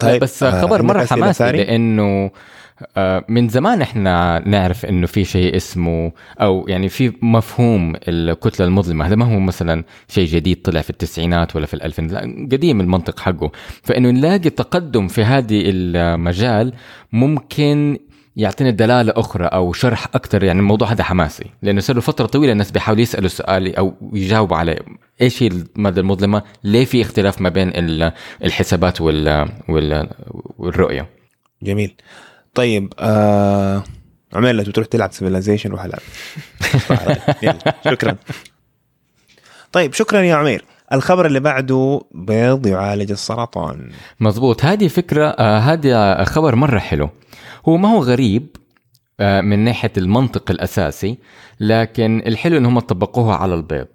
طيب 0.01 0.21
بس 0.21 0.43
آه، 0.43 0.61
خبر 0.63 0.83
مرة 0.83 1.05
حماسي؟ 1.05 1.53
لأنه 1.53 2.31
آه، 2.97 3.25
من 3.29 3.49
زمان 3.49 3.83
إحنا 3.83 4.43
نعرف 4.47 4.87
إنه 4.87 5.07
في 5.07 5.25
شيء 5.25 5.57
اسمه 5.57 6.13
أو 6.41 6.69
يعني 6.69 6.89
في 6.89 7.13
مفهوم 7.23 7.93
الكتلة 8.09 8.67
المظلمة. 8.67 9.07
هذا 9.07 9.17
ما 9.17 9.35
هو 9.35 9.41
مثلا 9.41 9.85
شيء 10.09 10.27
جديد 10.27 10.63
طلع 10.63 10.81
في 10.81 10.91
التسعينات 10.91 11.57
ولا 11.57 11.67
في 11.67 11.75
الألفين 11.75 12.07
لا 12.07 12.21
قديم 12.53 12.81
المنطق 12.81 13.21
حقه. 13.21 13.53
فإنه 13.83 14.11
نلاقي 14.11 14.51
تقدم 14.51 15.09
في 15.09 15.25
هذه 15.25 15.63
المجال 15.67 16.73
ممكن 17.13 17.99
يعطينا 18.41 18.71
دلالة 18.71 19.13
أخرى 19.17 19.45
أو 19.45 19.73
شرح 19.73 20.07
أكثر 20.15 20.45
يعني 20.45 20.61
الموضوع 20.61 20.93
هذا 20.93 21.05
حماسي. 21.05 21.45
لأنه 21.63 21.81
صار 21.81 21.97
له 21.97 22.03
فترة 22.03 22.27
طويلة 22.27 22.53
الناس 22.53 22.71
بيحاولوا 22.71 23.03
يسألوا 23.03 23.29
سؤال 23.29 23.77
أو 23.77 23.95
يجاوبوا 24.13 24.57
عليه. 24.57 24.79
إيش 25.21 25.43
هي 25.43 25.47
المادة 25.47 26.01
المظلمة؟ 26.01 26.43
ليه 26.65 26.85
في 26.85 27.03
اختلاف 27.03 27.41
ما 27.41 27.49
بين 27.49 27.69
ال- 27.69 28.13
الحسابات 28.45 29.01
وال 29.01 29.49
وال 29.69 30.09
والرؤية؟ 30.59 31.09
جميل. 31.63 31.95
طيب 32.55 32.93
آه 32.99 33.85
عمير 34.33 34.55
لو 34.55 34.63
تروح 34.65 34.87
تلعب 34.87 35.13
سيفيلايزيشن 35.13 35.71
روح 35.71 35.85
العب 35.85 36.01
يلا 37.43 37.75
شكرا. 37.85 38.17
طيب 39.73 39.93
شكرا 39.95 40.21
يا 40.21 40.35
عمير 40.35 40.65
الخبر 40.93 41.27
اللي 41.27 41.41
بعده 41.41 42.01
بيض 42.15 42.67
يعالج 42.67 43.11
السرطان. 43.11 43.91
مزبوط 44.21 44.65
هذه 44.65 44.89
فكرة 44.89 45.25
آه 45.27 45.59
هذا 45.59 46.25
خبر 46.25 46.55
مرة 46.55 46.79
حلو. 46.79 47.09
هو 47.69 47.77
ما 47.77 47.89
هو 47.89 48.03
غريب 48.03 48.47
آه 49.21 49.41
من 49.41 49.59
ناحية 49.59 49.93
المنطق 49.97 50.51
الأساسي 50.51 51.19
لكن 51.61 52.23
الحلو 52.27 52.57
إن 52.57 52.67
هم 52.67 52.79
طبقوها 52.81 53.37
على 53.37 53.55
البيض. 53.55 53.87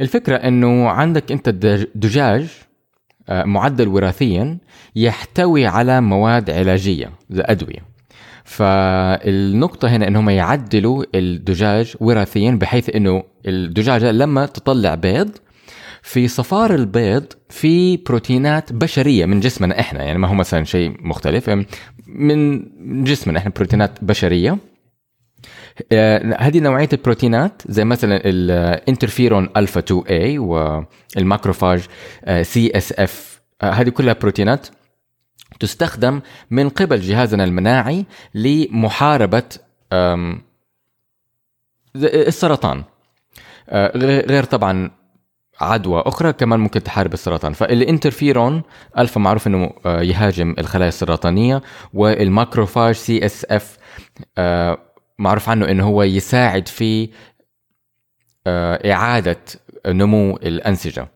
الفكرة 0.00 0.36
إنه 0.36 0.88
عندك 0.88 1.32
أنت 1.32 1.48
دج- 1.48 1.86
دجاج 1.94 2.46
آه 3.28 3.44
معدل 3.44 3.88
وراثيا 3.88 4.58
يحتوي 4.96 5.66
على 5.66 6.00
مواد 6.00 6.50
علاجية 6.50 7.10
زي 7.30 7.42
أدوية. 7.46 7.92
فالنقطة 8.44 9.88
هنا 9.88 10.08
انهم 10.08 10.30
يعدلوا 10.30 11.04
الدجاج 11.14 11.94
وراثيا 12.00 12.50
بحيث 12.50 12.90
إنه 12.96 13.22
الدجاجة 13.46 14.10
لما 14.10 14.46
تطلع 14.46 14.94
بيض 14.94 15.30
في 16.02 16.28
صفار 16.28 16.74
البيض 16.74 17.24
في 17.48 17.96
بروتينات 17.96 18.72
بشرية 18.72 19.26
من 19.26 19.40
جسمنا 19.40 19.80
إحنا 19.80 20.02
يعني 20.04 20.18
ما 20.18 20.28
هو 20.28 20.34
مثلا 20.34 20.64
شيء 20.64 20.96
مختلف. 21.00 21.50
من 22.06 22.64
جسمنا 23.04 23.38
إحنا 23.38 23.52
بروتينات 23.56 24.04
بشرية. 24.04 24.58
آه، 25.92 26.36
هذه 26.40 26.58
نوعية 26.60 26.88
البروتينات 26.92 27.62
زي 27.66 27.84
مثلا 27.84 28.20
ال 28.24 28.35
interferon 28.35 29.48
alpha 29.56 29.80
2 29.80 30.02
a 30.02 30.38
وال 31.16 31.28
macrophage 31.28 31.86
CSF 32.42 33.40
هذه 33.62 33.88
كلها 33.88 34.12
بروتينات 34.14 34.66
تستخدم 35.60 36.20
من 36.50 36.68
قبل 36.68 37.00
جهازنا 37.00 37.44
المناعي 37.44 38.04
لمحاربة 38.34 39.42
آم، 39.92 40.42
السرطان. 41.96 42.84
آه، 43.68 43.98
غير 43.98 44.44
طبعا 44.44 44.90
عدوى 45.60 46.02
أخرى 46.06 46.32
كمان 46.32 46.60
ممكن 46.60 46.82
تحارب 46.82 47.12
السرطان. 47.12 47.52
فالانترفيرون 47.52 48.62
ألفا 48.98 49.20
معروف 49.20 49.46
إنه 49.46 49.72
آه، 49.86 50.00
يهاجم 50.02 50.54
الخلايا 50.58 50.88
السرطانية 50.88 51.62
وال 51.94 52.11
macrophage 52.11 52.94
CSF 52.94 53.78
معروف 55.18 55.48
عنه 55.48 55.70
إنه 55.70 55.84
هو 55.86 56.02
يساعد 56.02 56.68
في 56.68 57.08
آه، 58.46 58.92
إعادة 58.92 59.38
نمو 59.86 60.36
الأنسجة. 60.36 61.08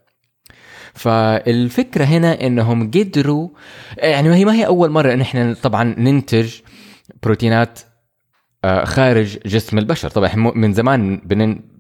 فالفكرة 0.95 2.05
هنا 2.05 2.47
إنهم 2.47 2.90
قدروا 2.90 3.49
يعني 3.97 4.28
ما 4.28 4.37
هي 4.37 4.45
ما 4.45 4.55
هي 4.55 4.66
أول 4.66 4.90
مرة 4.90 5.12
إن 5.12 5.21
إحنا 5.21 5.55
طبعا 5.62 5.95
ننتج 5.99 6.55
بروتينات 7.23 7.81
آه، 8.64 8.85
خارج 8.85 9.38
جسم 9.47 9.78
البشر. 9.78 10.09
طبعا 10.09 10.35
من 10.35 10.73
زمان 10.73 11.21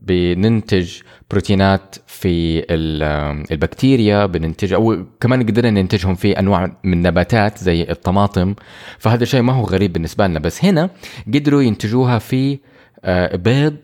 بننتج 0.06 0.92
بروتينات 1.30 1.96
في 2.06 2.58
ال- 2.70 3.46
البكتيريا 3.52 4.26
بننتج 4.26 4.72
أو 4.72 5.04
كمان 5.20 5.42
قدرنا 5.42 5.70
ننتجهم 5.70 6.14
في 6.14 6.38
أنواع 6.38 6.76
من 6.84 6.92
النباتات 6.92 7.58
زي 7.58 7.82
الطماطم. 7.82 8.54
فهذا 8.98 9.24
شيء 9.24 9.42
ما 9.42 9.52
هو 9.52 9.64
غريب 9.64 9.92
بالنسبة 9.92 10.26
لنا. 10.26 10.38
بس 10.38 10.64
هنا 10.64 10.90
قدروا 11.34 11.62
ينتجوها 11.62 12.18
في 12.18 12.58
آه، 13.04 13.36
بيض 13.36 13.76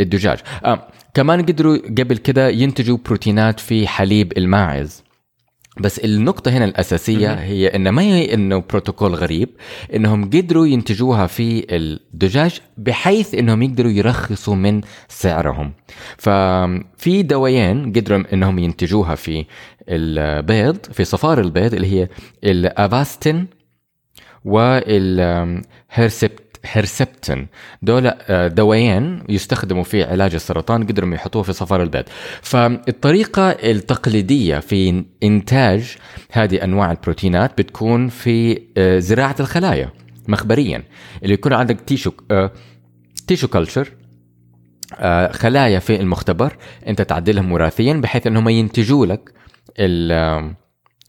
الدجاج. 0.00 0.38
آه 0.64 0.86
كمان 1.14 1.42
قدروا 1.42 1.76
قبل 1.76 2.16
كده 2.16 2.48
ينتجوا 2.48 2.98
بروتينات 3.06 3.60
في 3.60 3.86
حليب 3.88 4.32
الماعز. 4.38 5.02
بس 5.78 5.98
النقطة 5.98 6.50
هنا 6.50 6.64
الأساسية 6.64 7.34
هي 7.34 7.68
إن 7.68 7.88
ما 7.88 8.02
هي 8.02 8.34
إنه 8.34 8.62
بروتوكول 8.70 9.14
غريب 9.14 9.48
إنهم 9.94 10.24
قدروا 10.24 10.66
ينتجوها 10.66 11.26
في 11.26 11.66
الدجاج 11.76 12.60
بحيث 12.76 13.34
إنهم 13.34 13.62
يقدروا 13.62 13.90
يرخصوا 13.90 14.54
من 14.54 14.80
سعرهم. 15.08 15.72
ففي 16.18 17.22
دوايين 17.22 17.92
قدروا 17.92 18.22
إنهم 18.32 18.58
ينتجوها 18.58 19.14
في 19.14 19.44
البيض 19.88 20.76
في 20.92 21.04
صفار 21.04 21.40
البيض 21.40 21.74
اللي 21.74 22.00
هي 22.00 22.08
الأفاستين 22.44 23.46
والهيرسبت 24.44 26.49
هيرسبتين 26.64 27.46
دول 27.82 28.06
آه، 28.06 28.48
دوايين 28.48 29.22
يستخدموا 29.28 29.82
في 29.82 30.04
علاج 30.04 30.34
السرطان 30.34 30.86
قدروا 30.86 31.14
يحطوها 31.14 31.42
في 31.42 31.52
صفار 31.52 31.82
البيض. 31.82 32.04
فالطريقة 32.42 33.50
التقليدية 33.50 34.58
في 34.58 35.04
إنتاج 35.22 35.96
هذه 36.32 36.64
أنواع 36.64 36.90
البروتينات 36.90 37.58
بتكون 37.58 38.08
في 38.08 38.62
آه، 38.76 38.98
زراعة 38.98 39.36
الخلايا 39.40 39.90
مخبريا 40.28 40.82
اللي 41.22 41.34
يكون 41.34 41.52
عندك 41.52 41.80
tissue 41.80 42.12
tissue 43.26 43.48
culture 43.48 43.92
خلايا 45.30 45.78
في 45.78 46.00
المختبر 46.00 46.56
أنت 46.86 47.02
تعدلهم 47.02 47.52
وراثيا 47.52 47.92
بحيث 47.92 48.26
إنهم 48.26 48.48
ينتجوا 48.48 49.06
لك 49.06 49.32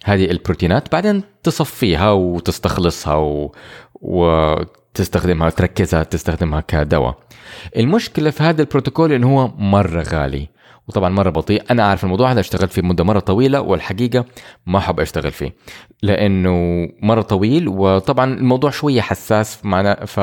هذه 0.05 0.31
البروتينات 0.31 0.91
بعدين 0.91 1.23
تصفيها 1.43 2.11
وتستخلصها 2.11 3.15
و... 3.15 3.51
وتستخدمها 4.91 5.49
تركزها 5.49 6.03
تستخدمها 6.03 6.61
كدواء. 6.61 7.17
المشكلة 7.77 8.29
في 8.29 8.43
هذا 8.43 8.61
البروتوكول 8.61 9.11
إنه 9.11 9.37
هو 9.37 9.51
مرة 9.57 10.01
غالي 10.01 10.49
وطبعا 10.87 11.09
مرة 11.09 11.29
بطيء. 11.29 11.63
أنا 11.71 11.83
عارف 11.83 12.03
الموضوع 12.03 12.31
هذا 12.31 12.39
اشتغلت 12.39 12.71
فيه 12.71 12.81
مدة 12.81 13.03
مرة 13.03 13.19
طويلة 13.19 13.61
والحقيقة 13.61 14.25
ما 14.65 14.77
أحب 14.77 14.99
أشتغل 14.99 15.31
فيه 15.31 15.53
لأنه 16.03 16.87
مرة 17.01 17.21
طويل 17.21 17.67
وطبعا 17.67 18.33
الموضوع 18.33 18.69
شوية 18.69 19.01
حساس 19.01 19.65
معنا 19.65 20.05
ف 20.05 20.19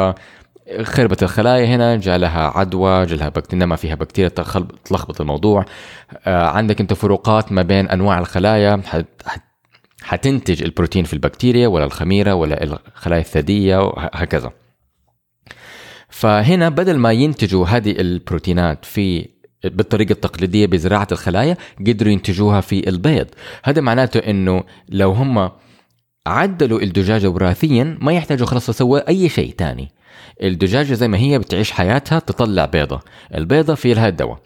خربت 0.82 1.22
الخلايا 1.22 1.66
هنا 1.66 1.96
جاء 1.96 2.18
لها 2.18 2.58
عدوى 2.58 3.06
جاء 3.06 3.18
لها 3.18 3.28
بكتيريا 3.28 3.66
ما 3.66 3.76
فيها 3.76 3.94
بكتيريا 3.94 4.28
تلخبط 4.84 5.20
الموضوع. 5.20 5.64
آه 6.26 6.46
عندك 6.46 6.80
أنت 6.80 6.92
فروقات 6.92 7.52
ما 7.52 7.62
بين 7.62 7.88
أنواع 7.88 8.18
الخلايا 8.18 8.82
حتنتج 10.02 10.62
البروتين 10.62 11.04
في 11.04 11.12
البكتيريا 11.12 11.68
ولا 11.68 11.84
الخميرة 11.84 12.34
ولا 12.34 12.62
الخلايا 12.62 13.20
الثديه 13.20 13.78
وهكذا. 13.78 14.52
فهنا 16.08 16.68
بدل 16.68 16.96
ما 16.96 17.12
ينتجوا 17.12 17.66
هذه 17.66 17.90
البروتينات 17.90 18.84
في 18.84 19.28
بالطريقة 19.64 20.12
التقليدية 20.12 20.66
بزراعة 20.66 21.08
الخلايا 21.12 21.56
قدروا 21.86 22.12
ينتجوها 22.12 22.60
في 22.60 22.88
البيض. 22.88 23.26
هذا 23.64 23.80
معناته 23.80 24.18
إنه 24.18 24.64
لو 24.88 25.12
هم 25.12 25.50
عدلوا 26.26 26.80
الدجاجة 26.80 27.28
وراثيا 27.28 27.98
ما 28.00 28.12
يحتاجوا 28.12 28.46
خلاص 28.46 28.68
يسووا 28.68 29.08
أي 29.08 29.28
شيء 29.28 29.54
تاني. 29.54 29.88
الدجاجة 30.42 30.94
زي 30.94 31.08
ما 31.08 31.18
هي 31.18 31.38
بتعيش 31.38 31.70
حياتها 31.70 32.18
تطلع 32.18 32.64
بيضة. 32.64 33.00
البيضة 33.34 33.74
في 33.74 33.94
لها 33.94 34.08
الدواء. 34.08 34.38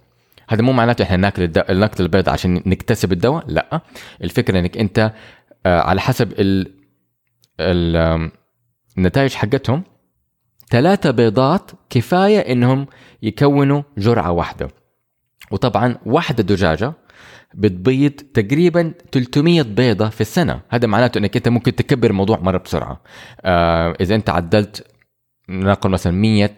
هذا 0.49 0.63
مو 0.63 0.73
معناته 0.73 1.03
إحنا 1.03 1.17
ناكل 1.17 1.43
الدو... 1.43 1.61
ناكل 1.69 2.03
البيض 2.05 2.29
عشان 2.29 2.63
نكتسب 2.67 3.13
الدواء 3.13 3.45
لأ. 3.49 3.81
الفكرة 4.23 4.59
إنك 4.59 4.79
أنت 4.79 5.13
على 5.67 6.01
حسب 6.01 6.33
ال... 6.33 6.75
ال... 7.61 8.31
النتائج 8.99 9.35
حقتهم. 9.35 9.83
ثلاثة 10.71 11.11
بيضات 11.11 11.71
كفاية 11.91 12.39
إنهم 12.39 12.87
يكونوا 13.23 13.83
جرعة 13.99 14.31
واحدة. 14.31 14.69
وطبعا 15.51 15.97
واحدة 16.07 16.43
دجاجة 16.43 16.93
بتبيض 17.55 18.13
تقريبا 18.13 18.95
300 19.13 19.63
بيضة 19.63 20.09
في 20.09 20.21
السنة. 20.21 20.61
هذا 20.71 20.87
معناته 20.87 21.19
إنك 21.19 21.37
أنت 21.37 21.49
ممكن 21.49 21.75
تكبر 21.75 22.11
الموضوع 22.11 22.39
مرة 22.39 22.59
بسرعة. 22.59 23.03
آه 23.41 23.95
إذا 24.01 24.15
أنت 24.15 24.31
عدلت 24.31 24.87
نقول 25.49 25.93
مثلا 25.93 26.13
100 26.13 26.51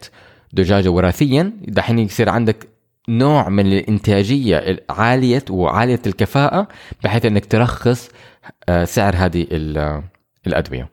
دجاجة 0.53 0.89
وراثيا 0.89 1.53
دحين 1.69 1.99
يصير 1.99 2.29
عندك 2.29 2.74
نوع 3.09 3.49
من 3.49 3.67
الانتاجية 3.67 4.85
عالية 4.91 5.45
وعالية 5.51 6.03
الكفاءة 6.07 6.69
بحيث 7.05 7.25
إنك 7.25 7.47
ترخص 7.47 8.09
آه، 8.69 8.85
سعر 8.85 9.15
هذه 9.17 9.47
الأدوية. 10.47 10.89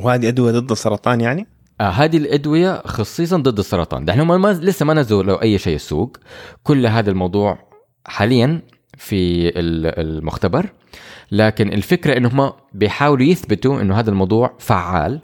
وهذه 0.00 0.28
أدوية 0.28 0.52
ضد 0.52 0.70
السرطان 0.70 1.20
يعني؟ 1.20 1.46
آه 1.80 1.90
هذه 1.90 2.16
الأدوية 2.16 2.82
خصيصا 2.86 3.36
ضد 3.36 3.58
السرطان، 3.58 4.10
هم 4.10 4.42
ما 4.42 4.52
لسه 4.52 4.86
ما 4.86 4.94
نزلوا 4.94 5.42
أي 5.42 5.58
شيء 5.58 5.74
السوق، 5.74 6.16
كل 6.62 6.86
هذا 6.86 7.10
الموضوع 7.10 7.58
حاليا 8.06 8.62
في 8.96 9.52
المختبر 10.00 10.72
لكن 11.32 11.72
الفكرة 11.72 12.16
إنهم 12.16 12.52
بيحاولوا 12.74 13.26
يثبتوا 13.26 13.80
إنه 13.80 13.98
هذا 13.98 14.10
الموضوع 14.10 14.54
فعال 14.58 15.20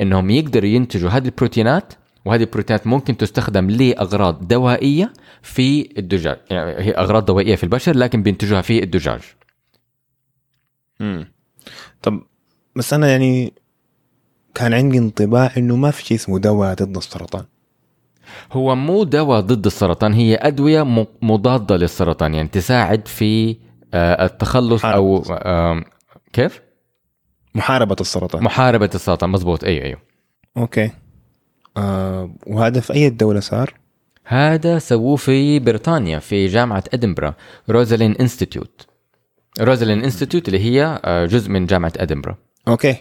إنهم 0.00 0.30
يقدروا 0.30 0.68
ينتجوا 0.68 1.10
هذه 1.10 1.24
البروتينات 1.24 1.92
وهذه 2.24 2.40
البروتينات 2.40 2.86
ممكن 2.86 3.16
تستخدم 3.16 3.70
لأغراض 3.70 4.48
دوائية 4.48 5.12
في 5.42 5.88
الدجاج. 5.98 6.38
يعني 6.50 6.70
هي 6.84 6.92
أغراض 6.92 7.24
دوائية 7.24 7.56
في 7.56 7.64
البشر 7.64 7.96
لكن 7.96 8.22
بينتجوها 8.22 8.62
في 8.62 8.82
الدجاج. 8.82 9.20
امم 11.00 11.32
طب 12.02 12.22
بس 12.76 12.94
أنا 12.94 13.08
يعني 13.08 13.52
كان 14.54 14.74
عندي 14.74 14.98
انطباع 14.98 15.52
إنه 15.56 15.76
ما 15.76 15.90
في 15.90 16.04
شيء 16.04 16.16
اسمه 16.16 16.38
دواء 16.38 16.74
ضد 16.74 16.96
السرطان. 16.96 17.44
هو 18.52 18.74
مو 18.74 19.04
دواء 19.04 19.40
ضد 19.40 19.66
السرطان 19.66 20.12
هي 20.12 20.34
أدوية 20.34 21.06
مضادة 21.22 21.76
للسرطان 21.76 22.34
يعني 22.34 22.48
تساعد 22.48 23.08
في 23.08 23.56
آه، 23.94 24.24
التخلص 24.24 24.84
أو 24.84 25.22
كيف؟ 26.32 26.60
محاربة 27.54 27.96
السرطان. 28.00 28.42
محاربة 28.42 28.90
السرطان 28.94 29.30
مزبوط 29.30 29.64
أيوه 29.64 29.84
أيوه. 29.84 29.98
أوكي. 30.56 30.90
آه 31.76 32.34
وهذا 32.46 32.80
في 32.80 32.92
أي 32.92 33.10
دولة 33.10 33.40
صار؟ 33.40 33.74
هذا 34.24 34.78
سووه 34.78 35.16
في 35.16 35.58
بريطانيا 35.58 36.18
في 36.18 36.46
جامعة 36.46 36.84
إدنبرا 36.94 37.34
Roslin 37.70 38.12
Institute 38.12 38.86
Roslin 39.60 40.04
Institute 40.04 40.48
اللي 40.48 40.58
هي 40.60 41.00
آه، 41.04 41.26
جزء 41.26 41.50
من 41.50 41.66
جامعة 41.66 41.92
إدنبرا 41.96 42.36
أوكي. 42.68 42.96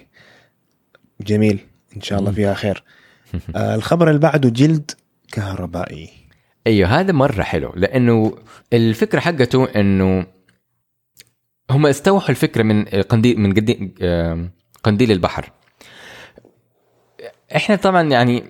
جميل. 1.22 1.60
إن 1.96 2.02
شاء 2.02 2.20
الله 2.20 2.32
فيها 2.32 2.54
خير. 2.54 2.84
آه 3.56 3.76
الخبر 3.76 4.08
اللي 4.10 4.20
بعده 4.20 4.50
جلد 4.50 4.92
كهربائي. 5.32 6.10
أيوه 6.68 6.90
هذا 7.00 7.12
مرة 7.12 7.42
حلو 7.42 7.74
لأنه 7.76 8.38
الفكرة 8.74 9.20
حقته 9.20 9.66
إنه 9.66 10.26
هم 11.70 11.86
استوحوا 11.86 12.30
الفكرة 12.30 12.64
من 12.64 12.86
قنديل 12.86 13.40
من 13.40 13.54
قنديل 14.84 15.12
البحر. 15.12 15.52
إحنا 17.56 17.76
طبعا 17.76 18.02
يعني 18.02 18.44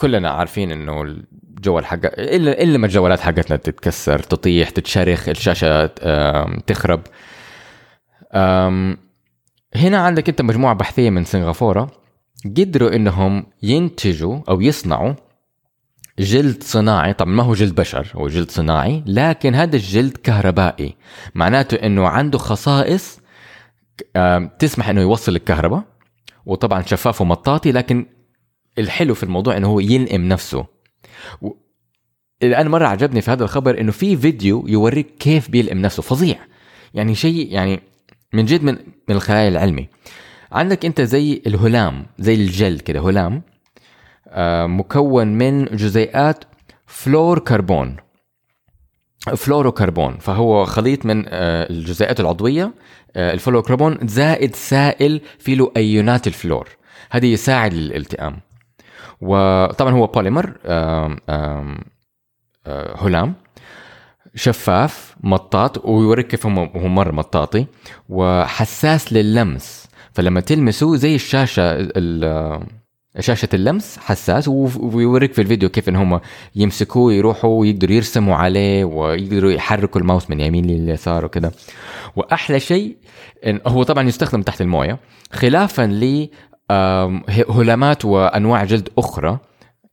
كلنا 0.00 0.30
عارفين 0.30 0.72
إنه 0.72 1.02
الجوال 1.02 1.86
حق 1.86 1.98
الا 2.04 2.62
إلا 2.62 2.78
ما 2.78 2.86
الجوالات 2.86 3.20
حقتنا 3.20 3.56
تتكسر 3.56 4.18
تطيح 4.18 4.70
تتشرخ 4.70 5.28
الشاشة 5.28 5.86
تخرب. 6.66 7.00
هنا 9.74 9.98
عندك 9.98 10.28
أنت 10.28 10.42
مجموعة 10.42 10.74
بحثية 10.74 11.10
من 11.10 11.24
سنغافورة 11.24 11.90
قدروا 12.46 12.96
إنهم 12.96 13.46
ينتجوا 13.62 14.40
أو 14.48 14.60
يصنعوا 14.60 15.14
جلد 16.18 16.62
صناعي. 16.62 17.12
طبعا 17.12 17.32
ما 17.32 17.42
هو 17.42 17.54
جلد 17.54 17.74
بشر 17.74 18.12
هو 18.14 18.28
جلد 18.28 18.50
صناعي 18.50 19.04
لكن 19.06 19.54
هذا 19.54 19.76
الجلد 19.76 20.16
كهربائي. 20.16 20.96
معناته 21.34 21.74
إنه 21.74 22.08
عنده 22.08 22.38
خصائص 22.38 23.20
تسمح 24.58 24.88
إنه 24.88 25.00
يوصل 25.00 25.36
الكهرباء 25.36 25.82
وطبعا 26.46 26.82
شفاف 26.82 27.20
ومطاطي 27.20 27.72
لكن 27.72 28.06
الحلو 28.78 29.14
في 29.14 29.22
الموضوع 29.22 29.56
إنه 29.56 29.68
هو 29.68 29.80
يلئم 29.80 30.28
نفسه. 30.28 30.66
و... 31.42 31.50
أنا 32.42 32.68
مرة 32.68 32.86
عجبني 32.86 33.20
في 33.20 33.30
هذا 33.30 33.44
الخبر 33.44 33.80
إنه 33.80 33.92
في 33.92 34.16
فيديو 34.16 34.64
يوريك 34.68 35.14
كيف 35.18 35.50
بيلئم 35.50 35.78
نفسه. 35.78 36.02
فظيع. 36.02 36.38
يعني 36.94 37.14
شيء 37.14 37.52
يعني 37.52 37.80
من 38.32 38.44
جد 38.44 38.62
من 38.62 38.76
من 39.08 39.16
الخيال 39.16 39.52
العلمي. 39.52 39.88
عندك 40.52 40.84
أنت 40.84 41.00
زي 41.00 41.42
الهلام 41.46 42.06
زي 42.18 42.34
الجل 42.34 42.80
كده 42.80 43.00
هلام 43.00 43.42
آه 44.28 44.66
مكون 44.66 45.26
من 45.26 45.64
جزيئات 45.64 46.44
فلور 46.86 47.38
كربون. 47.38 47.96
فلوروكربون 49.36 50.18
فهو 50.18 50.64
خليط 50.64 51.06
من 51.06 51.24
آه 51.28 51.70
الجزيئات 51.70 52.20
العضوية 52.20 52.74
آه 53.16 53.32
الفلوروكربون 53.32 53.98
زائد 54.02 54.54
سائل 54.54 55.20
فيه 55.38 55.54
له 55.54 55.72
ايونات 55.76 56.26
الفلور. 56.26 56.68
هذه 57.10 57.26
يساعد 57.26 57.72
الالتئام. 57.72 58.40
وطبعا 59.20 59.92
هو 59.92 60.06
بوليمر 60.06 60.52
هلام 62.96 63.34
شفاف 64.34 65.16
مطاط 65.20 65.84
ويوريك 65.84 66.26
كيف 66.26 66.46
هو 66.46 66.88
مره 66.88 67.12
مطاطي 67.12 67.66
وحساس 68.08 69.12
لللمس. 69.12 69.88
فلما 70.12 70.40
تلمسه 70.40 70.96
زي 70.96 71.14
الشاشة 71.14 71.88
شاشة 73.18 73.48
اللمس 73.54 73.98
حساس 73.98 74.48
ويوريك 74.48 75.32
في 75.32 75.42
الفيديو 75.42 75.68
كيف 75.68 75.88
إن 75.88 75.96
هم 75.96 76.20
يمسكوه 76.56 77.12
يروحوا 77.12 77.60
ويقدروا 77.60 77.94
يرسموا 77.94 78.36
عليه 78.36 78.84
ويقدروا 78.84 79.50
يحركوا 79.50 80.00
الماوس 80.00 80.30
من 80.30 80.40
يمين 80.40 80.66
لليسار 80.66 81.24
وكذا 81.24 81.52
وأحلى 82.16 82.60
شيء 82.60 82.96
إن 83.46 83.60
هو 83.66 83.82
طبعا 83.82 84.08
يستخدم 84.08 84.42
تحت 84.42 84.60
الموية 84.60 84.98
خلافا 85.32 85.86
هلامات 87.50 88.04
وأنواع 88.04 88.64
جلد 88.64 88.88
أخرى 88.98 89.38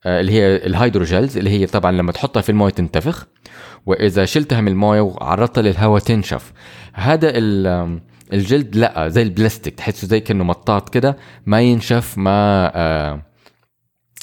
آه، 0.06 0.22
اللي 0.22 0.32
هي 0.32 0.56
ال 0.56 0.64
hydrogels 0.64 1.38
اللي 1.38 1.50
هي 1.50 1.66
طبعا 1.66 1.92
لما 1.92 2.12
تحطها 2.12 2.42
في 2.42 2.50
الموية 2.50 2.72
تنتفخ 2.72 3.28
وإذا 3.86 4.26
شلتها 4.26 4.62
من 4.62 4.68
الموية 4.68 5.02
وعرضتها 5.02 5.62
للهواء 5.62 6.00
تنشف. 6.00 6.54
هذا 6.94 7.32
الجلد 8.34 8.76
لا 8.76 9.10
زي 9.10 9.22
البلاستيك 9.22 9.76
تحسه 9.76 10.08
زي 10.08 10.20
كأنه 10.20 10.44
مطاط 10.44 10.90
كده 10.90 11.18
ما 11.46 11.62
ينشف 11.62 12.18
ما 12.18 12.72
آه، 12.76 13.22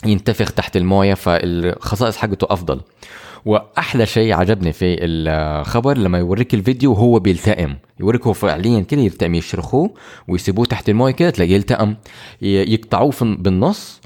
ينتفخ 0.06 0.52
تحت 0.52 0.76
الموية 0.76 1.14
فالخصائص 1.14 2.16
حقته 2.16 2.46
أفضل. 2.50 2.80
وأحلى 3.44 4.06
شيء 4.06 4.32
عجبني 4.32 4.72
في 4.72 4.96
الخبر 5.04 5.98
لما 5.98 6.18
يوريك 6.18 6.54
الفيديو 6.54 6.92
وهو 6.92 7.18
بيلتئم. 7.18 7.76
يوريك 8.00 8.26
هو 8.26 8.32
فعليا 8.32 8.80
كده 8.80 9.00
يلتئم 9.00 9.34
يشرخوه 9.34 9.94
ويسيبوه 10.28 10.66
تحت 10.66 10.88
المويه 10.88 11.12
كده 11.12 11.30
تلاقيه 11.30 11.54
يلتئم. 11.54 11.96
يقطعوه 12.42 13.12
بالنص 13.20 14.00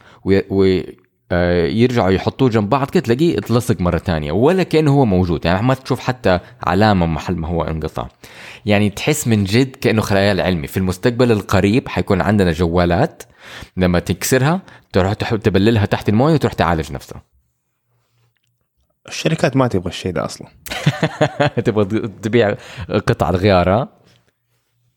آه، 1.33 1.67
يرجعوا 1.67 2.11
يحطوه 2.11 2.49
جنب 2.49 2.69
بعض 2.69 2.91
كده 2.91 3.03
تلاقيه 3.03 3.39
اتلصق 3.39 3.81
مرة 3.81 3.99
تانية 3.99 4.33
ولا 4.33 4.63
كأنه 4.63 4.91
هو 4.91 5.05
موجود. 5.05 5.45
يعني 5.45 5.67
ما 5.67 5.75
تشوف 5.75 6.01
حتى 6.01 6.39
علامة 6.63 7.07
محل 7.07 7.37
ما 7.37 7.49
هو 7.49 7.63
انقطع. 7.63 8.07
يعني 8.67 8.91
تحس 8.91 9.29
من 9.29 9.45
جد 9.45 9.77
كأنه 9.77 10.03
خيال 10.03 10.41
علمي. 10.41 10.67
في 10.67 10.77
المستقبل 10.77 11.33
القريب 11.33 11.89
حيكون 11.89 12.21
عندنا 12.21 12.53
جوالات 12.53 13.23
لما 13.77 13.99
تكسرها 13.99 14.63
تروح 14.93 15.13
تبللها 15.15 15.87
تحت 15.87 16.09
المويه 16.09 16.35
وتروح 16.35 16.53
تعالج 16.53 16.93
نفسها. 16.93 17.36
الشركات 19.09 19.57
ما 19.57 19.69
تبغى 19.69 19.89
الشيء 19.89 20.13
ده 20.13 20.25
أصلا. 20.25 20.49
تبغى 21.65 21.85
تبيع 22.09 22.55
قطع 22.91 23.31
الغيار 23.31 23.89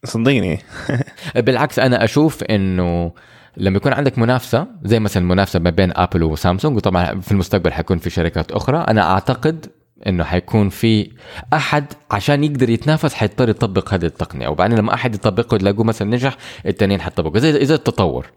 صدقني. 0.03 0.59
بالعكس 1.35 1.79
أنا 1.79 2.03
أشوف 2.03 2.43
إنه 2.43 3.11
لما 3.57 3.77
يكون 3.77 3.93
عندك 3.93 4.17
منافسة 4.17 4.67
زي 4.83 4.99
مثلا 4.99 5.23
المنافسه 5.23 5.59
ما 5.59 5.69
بين 5.69 5.91
ابل 5.95 6.23
وسامسونج 6.23 6.77
وطبعا 6.77 7.19
في 7.19 7.31
المستقبل 7.31 7.73
حيكون 7.73 7.97
في 7.97 8.09
شركات 8.09 8.51
أخرى 8.51 8.77
أنا 8.77 9.11
أعتقد 9.11 9.65
إنه 10.07 10.23
حيكون 10.23 10.69
في 10.69 11.11
أحد 11.53 11.85
عشان 12.11 12.43
يقدر 12.43 12.69
يتنافس 12.69 13.13
حيضطر 13.13 13.49
يطبق 13.49 13.93
هذه 13.93 14.05
التقنية. 14.05 14.47
وبعدين 14.47 14.77
لما 14.77 14.93
أحد 14.93 15.15
يطبقه 15.15 15.57
تلاقوه 15.57 15.83
مثلا 15.83 16.09
نجح 16.11 16.37
الثانيين 16.65 17.01
حيطبقوا. 17.01 17.39
زي 17.39 17.65
زي 17.65 17.75
التطور. 17.75 18.27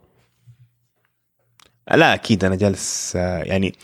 لا 1.90 2.14
أكيد 2.14 2.44
أنا 2.44 2.56
جالس 2.56 3.14
يعني 3.14 3.74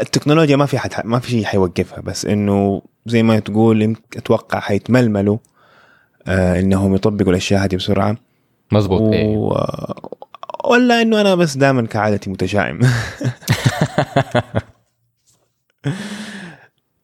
التكنولوجيا 0.00 0.56
ما 0.56 0.66
في 0.66 0.78
حد 0.78 0.90
ما 1.04 1.18
في 1.18 1.30
شيء 1.30 1.44
حيوقفها 1.44 2.00
بس 2.00 2.26
إنه 2.26 2.82
زي 3.06 3.22
ما 3.22 3.38
تقول 3.38 3.96
أتوقع 4.16 4.60
حيتململوا 4.60 5.38
آه 6.26 6.60
إنهم 6.60 6.94
يطبقوا 6.94 7.30
الأشياء 7.30 7.64
هذه 7.64 7.76
بسرعة. 7.76 8.16
مزبوط 8.72 9.00
و... 9.00 9.12
إيه. 9.12 9.36
ولا 10.64 11.02
إنه 11.02 11.20
أنا 11.20 11.34
بس 11.34 11.56
دائما 11.56 11.86
كعادتي 11.86 12.30
متشائم. 12.30 12.80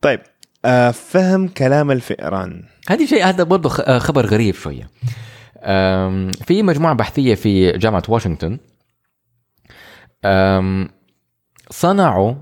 طيب 0.03 0.21
آه 0.65 0.91
فهم 0.91 1.49
كلام 1.49 1.91
الفئران. 1.91 2.63
هذه 2.89 3.07
شيء 3.07 3.25
هذا 3.25 3.45
برضه 3.45 3.71
آه، 3.83 3.99
خبر 3.99 4.27
غريب 4.27 4.55
شوية. 4.55 4.91
في 6.45 6.63
مجموعة 6.63 6.95
بحثية 6.95 7.35
في 7.35 7.73
جامعة 7.73 8.03
واشنطن 8.09 8.59
صنعوا 11.71 12.35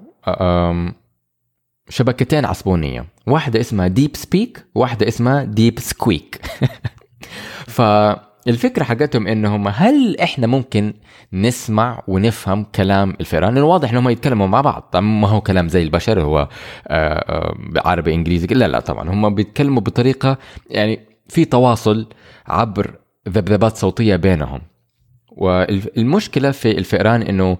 شبكتين 1.89 2.45
عصبونية. 2.45 3.07
واحدة 3.27 3.61
اسمها 3.61 3.89
DeepSpeak 3.89 4.67
واحدة 4.75 5.09
اسمها 5.09 5.45
DeepSqueak 5.45 6.41
ف 7.67 7.83
الفكرة 8.49 8.85
حقتهم 8.85 9.27
إنهم 9.27 9.69
هل 9.69 10.21
إحنا 10.21 10.47
ممكن 10.47 10.95
نسمع 11.33 12.03
ونفهم 12.09 12.65
كلام 12.65 13.17
الفئران 13.21 13.59
الواضح 13.59 13.91
إنهم 13.91 14.09
يتكلموا 14.09 14.47
مع 14.47 14.61
بعض. 14.61 14.97
ما 14.97 15.29
هو 15.29 15.41
كلام 15.41 15.69
زي 15.69 15.83
البشر 15.83 16.21
هو 16.23 16.49
عربي 17.77 18.15
إنجليزي 18.15 18.47
لا 18.47 18.69
لا 18.69 18.81
طبعا. 18.81 19.11
هم 19.11 19.35
بيتكلموا 19.35 19.83
بطريقة 19.83 20.39
يعني 20.71 21.01
في 21.29 21.45
تواصل 21.45 22.09
عبر 22.47 22.95
ذبذبات 23.29 23.77
صوتية 23.77 24.17
بينهم. 24.17 24.61
والمشكلة 25.33 26.51
في 26.51 26.71
الفئران 26.79 27.23
إنه 27.23 27.59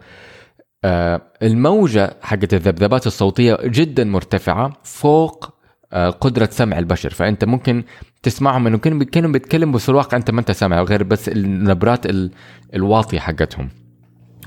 آه، 0.85 1.23
الموجة 1.43 2.17
حقت 2.23 2.55
الذبذبات 2.55 3.07
الصوتية 3.07 3.59
جدا 3.65 4.05
مرتفعة 4.05 4.73
فوق 4.83 5.61
قدرة 6.21 6.49
سمع 6.53 6.79
البشر. 6.79 7.11
فأنت 7.11 7.45
ممكن 7.45 7.85
تسمعهم 8.23 8.67
إنه 8.67 8.79
كانوا 8.79 9.31
بيتكلموا 9.33 9.75
بس 9.75 9.89
الواقع 9.89 10.17
أنت 10.17 10.31
ما 10.31 10.41
أنت 10.41 10.51
سامع 10.51 10.83
غير 10.83 11.03
بس 11.03 11.29
النبرات 11.29 12.07
الواطية 12.75 13.19
حقتهم. 13.19 13.69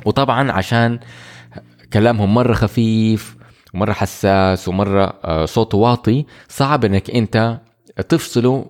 وطبعا 0.06 0.52
عشان 0.52 1.00
كلامهم 1.94 2.34
مرة 2.34 2.54
خفيف 2.54 3.38
ومرة 3.74 3.94
حساس 3.94 4.68
ومرة 4.68 5.20
آه، 5.24 5.46
صوته 5.46 5.78
واطي 5.78 6.26
صعب 6.48 6.86
إنك 6.86 7.12
أنت 7.12 7.62
تفصله 8.10 8.70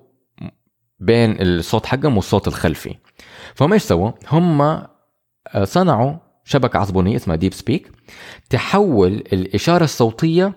بين 1.00 1.42
الصوت 1.42 1.86
حقهم 1.86 2.16
والصوت 2.16 2.48
الخلفي. 2.48 2.96
فهم 3.56 3.74
إيش 3.74 3.84
سووا؟ 3.84 4.12
هم 4.32 4.62
آه، 4.62 4.88
صنعوا 5.64 6.14
شبكة 6.44 6.80
عصبونية 6.80 7.16
اسمها 7.16 7.36
DeepSpeak 7.36 7.92
تحول 8.50 9.14
الإشارة 9.14 9.84
الصوتية 9.84 10.54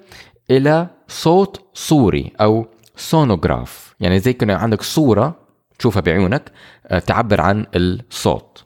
إلى 0.50 0.86
صوت 1.08 1.60
صوري 1.74 2.32
أو 2.40 2.66
sonograph 2.96 3.94
يعني 4.00 4.18
زي 4.18 4.32
كنا 4.32 4.56
عندك 4.56 4.82
صورة 4.82 5.34
تشوفها 5.78 6.00
بعيونك 6.00 6.52
آه، 6.86 6.98
تعبر 6.98 7.40
عن 7.40 7.66
الصوت 7.74 8.64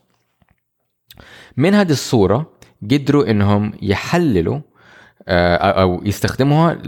من 1.57 1.73
هذه 1.73 1.91
الصورة 1.91 2.53
قدروا 2.91 3.31
إنهم 3.31 3.71
يحللوا 3.81 4.59
آه، 5.27 5.55
أو 5.55 6.01
يستخدموها 6.03 6.81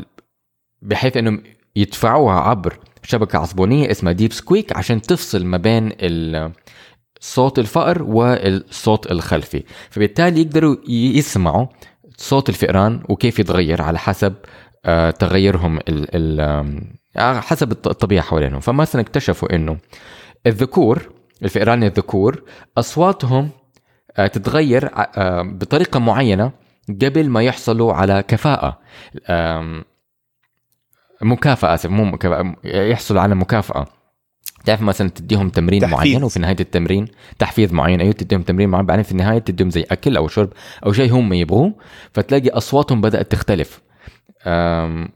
بحيث 0.81 1.17
إنهم 1.17 1.43
يدفعوها 1.75 2.39
عبر 2.39 2.79
شبكة 3.03 3.39
عصبونية 3.39 3.91
اسمها 3.91 4.13
DeepSqueak 4.13 4.77
عشان 4.77 5.01
تفصل 5.01 5.45
ما 5.45 5.57
بين 5.57 5.91
صوت 7.23 7.59
الفأر 7.59 8.03
والصوت 8.03 9.11
الخلفي. 9.11 9.63
فبالتالي 9.89 10.41
يقدروا 10.41 10.75
يسمعوا 10.89 11.67
صوت 12.17 12.49
الفئران 12.49 13.03
وكيف 13.09 13.39
يتغير 13.39 13.81
على 13.81 13.99
حسب 13.99 14.33
آه، 14.85 15.11
تغيرهم 15.11 15.77
ال 15.77 16.07
ال 16.15 16.39
آه، 17.17 17.39
حسب 17.39 17.71
الطبيعة 17.71 18.23
حوالينهم. 18.23 18.59
فمثلا 18.59 19.01
اكتشفوا 19.01 19.55
إنه 19.55 19.77
الذكور 20.47 21.01
الفئران 21.43 21.83
الذكور 21.83 22.43
أصواتهم 22.77 23.49
آه، 24.17 24.27
تتغير 24.27 24.91
بطريقة 25.43 25.99
معينة 25.99 26.51
قبل 27.01 27.29
ما 27.29 27.43
يحصلوا 27.43 27.93
على 27.93 28.23
كفاءة 28.27 28.79
مكافأة 31.21 31.73
اسف 31.73 31.89
مو 31.89 32.03
مكافأة 32.03 32.55
يحصلوا 32.63 33.21
على 33.21 33.35
مكافأة. 33.35 34.02
تعرف 34.65 34.81
مثلا 34.81 35.09
تديهم 35.09 35.49
تمرين 35.49 35.81
تحفيز. 35.81 35.93
معين 35.93 36.23
وفي 36.23 36.39
نهاية 36.39 36.55
التمرين 36.59 37.07
تحفيز 37.39 37.73
معين. 37.73 38.01
أيوه 38.01 38.13
تديهم 38.13 38.41
تمرين 38.41 38.69
معين. 38.69 38.85
بعدين 38.85 39.03
في 39.03 39.11
النهاية 39.11 39.39
تديهم 39.39 39.69
زي 39.69 39.81
أكل 39.91 40.17
أو 40.17 40.27
شرب 40.27 40.49
أو 40.85 40.93
شيء 40.93 41.13
هم 41.13 41.33
يبغوه 41.33 41.73
فتلاقي 42.13 42.49
أصواتهم 42.49 43.01
بدأت 43.01 43.31
تختلف. 43.31 43.81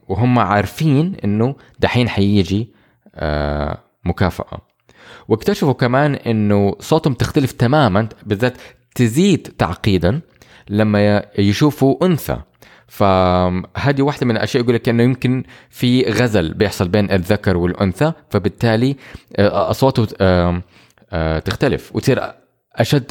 وهم 0.08 0.38
عارفين 0.38 1.16
إنه 1.24 1.56
دحين 1.78 2.08
حيجي 2.08 2.72
آه، 3.14 3.78
مكافأة. 4.04 4.60
واكتشفوا 5.28 5.72
كمان 5.72 6.14
إنه 6.14 6.74
صوتهم 6.80 7.14
تختلف 7.14 7.52
تماما 7.52 8.08
بالذات 8.26 8.56
تزيد 8.94 9.54
تعقيدا 9.58 10.20
لما 10.68 11.24
يشوفوا 11.38 12.06
أنثى. 12.06 12.38
فهذه 12.88 14.02
واحدة 14.02 14.26
من 14.26 14.36
الأشياء 14.36 14.62
يقول 14.62 14.74
لك 14.74 14.88
أنه 14.88 15.02
يمكن 15.02 15.44
في 15.70 16.02
غزل 16.02 16.54
بيحصل 16.54 16.88
بين 16.88 17.10
الذكر 17.10 17.56
والأنثى 17.56 18.12
فبالتالي 18.30 18.96
آه، 19.36 19.70
أصواته 19.70 20.06
آه، 20.20 21.38
تختلف 21.38 21.96
وتصير 21.96 22.32
أشد 22.76 23.04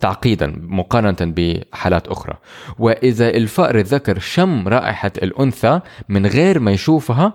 تعقيدا 0.00 0.54
مقارنة 0.60 1.16
بحالات 1.20 2.08
أخرى. 2.08 2.36
وإذا 2.78 3.28
الفأر 3.28 3.78
الذكر 3.78 4.18
شم 4.18 4.68
رائحة 4.68 5.12
الأنثى 5.22 5.80
من 6.08 6.26
غير 6.26 6.58
ما 6.58 6.72
يشوفها 6.72 7.32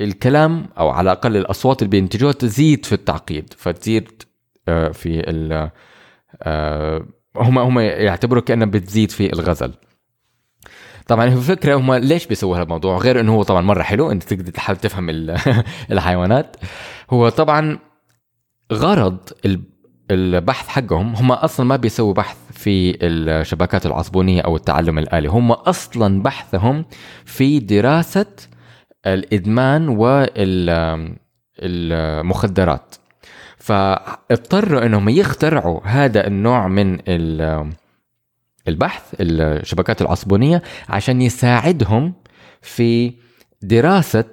الكلام 0.00 0.66
أو 0.78 0.88
على 0.88 1.12
الأقل 1.12 1.36
الأصوات 1.36 1.82
اللي 1.82 1.90
بينتجوها 1.90 2.32
تزيد 2.32 2.86
في 2.86 2.92
التعقيد 2.92 3.54
فتزيد 3.58 4.22
آه، 4.68 4.88
في 4.88 5.30
ال 5.30 5.70
هم 7.36 7.58
هم 7.58 7.78
يعتبروا 7.78 8.42
كأنها 8.42 8.66
بتزيد 8.66 9.10
في 9.10 9.32
الغزل. 9.32 9.72
طبعا 11.06 11.24
الفكرة 11.24 11.74
هم 11.74 11.94
ليش 11.94 12.26
بيسووا 12.26 12.56
هذا 12.56 12.62
الموضوع 12.62 12.98
غير 12.98 13.20
إنه 13.20 13.34
هو 13.34 13.42
طبعا 13.42 13.60
مرة 13.60 13.82
حلو 13.82 14.10
أنت 14.10 14.22
تقدر 14.22 14.52
تحاول 14.52 14.78
تفهم 14.78 15.10
الحيوانات. 15.92 16.56
هو 17.10 17.28
طبعا 17.28 17.78
غرض 18.72 19.18
البحث 20.10 20.68
حقهم 20.68 21.14
هم 21.16 21.32
أصلا 21.32 21.66
ما 21.66 21.76
بيسووا 21.76 22.14
بحث 22.14 22.36
في 22.52 22.98
الشبكات 23.02 23.86
العصبونية 23.86 24.40
أو 24.40 24.56
التعلم 24.56 24.98
الآلي. 24.98 25.28
هم 25.28 25.52
أصلا 25.52 26.22
بحثهم 26.22 26.84
في 27.24 27.58
دراسة 27.58 28.26
الإدمان 29.06 29.88
والمخدرات. 31.62 32.94
فاضطروا 33.62 34.86
إنهم 34.86 35.08
يخترعوا 35.08 35.80
هذا 35.84 36.26
النوع 36.26 36.68
من 36.68 36.98
البحث 38.68 39.14
الشبكات 39.20 40.02
العصبونية 40.02 40.62
عشان 40.88 41.22
يساعدهم 41.22 42.14
في 42.62 43.12
دراسة 43.62 44.24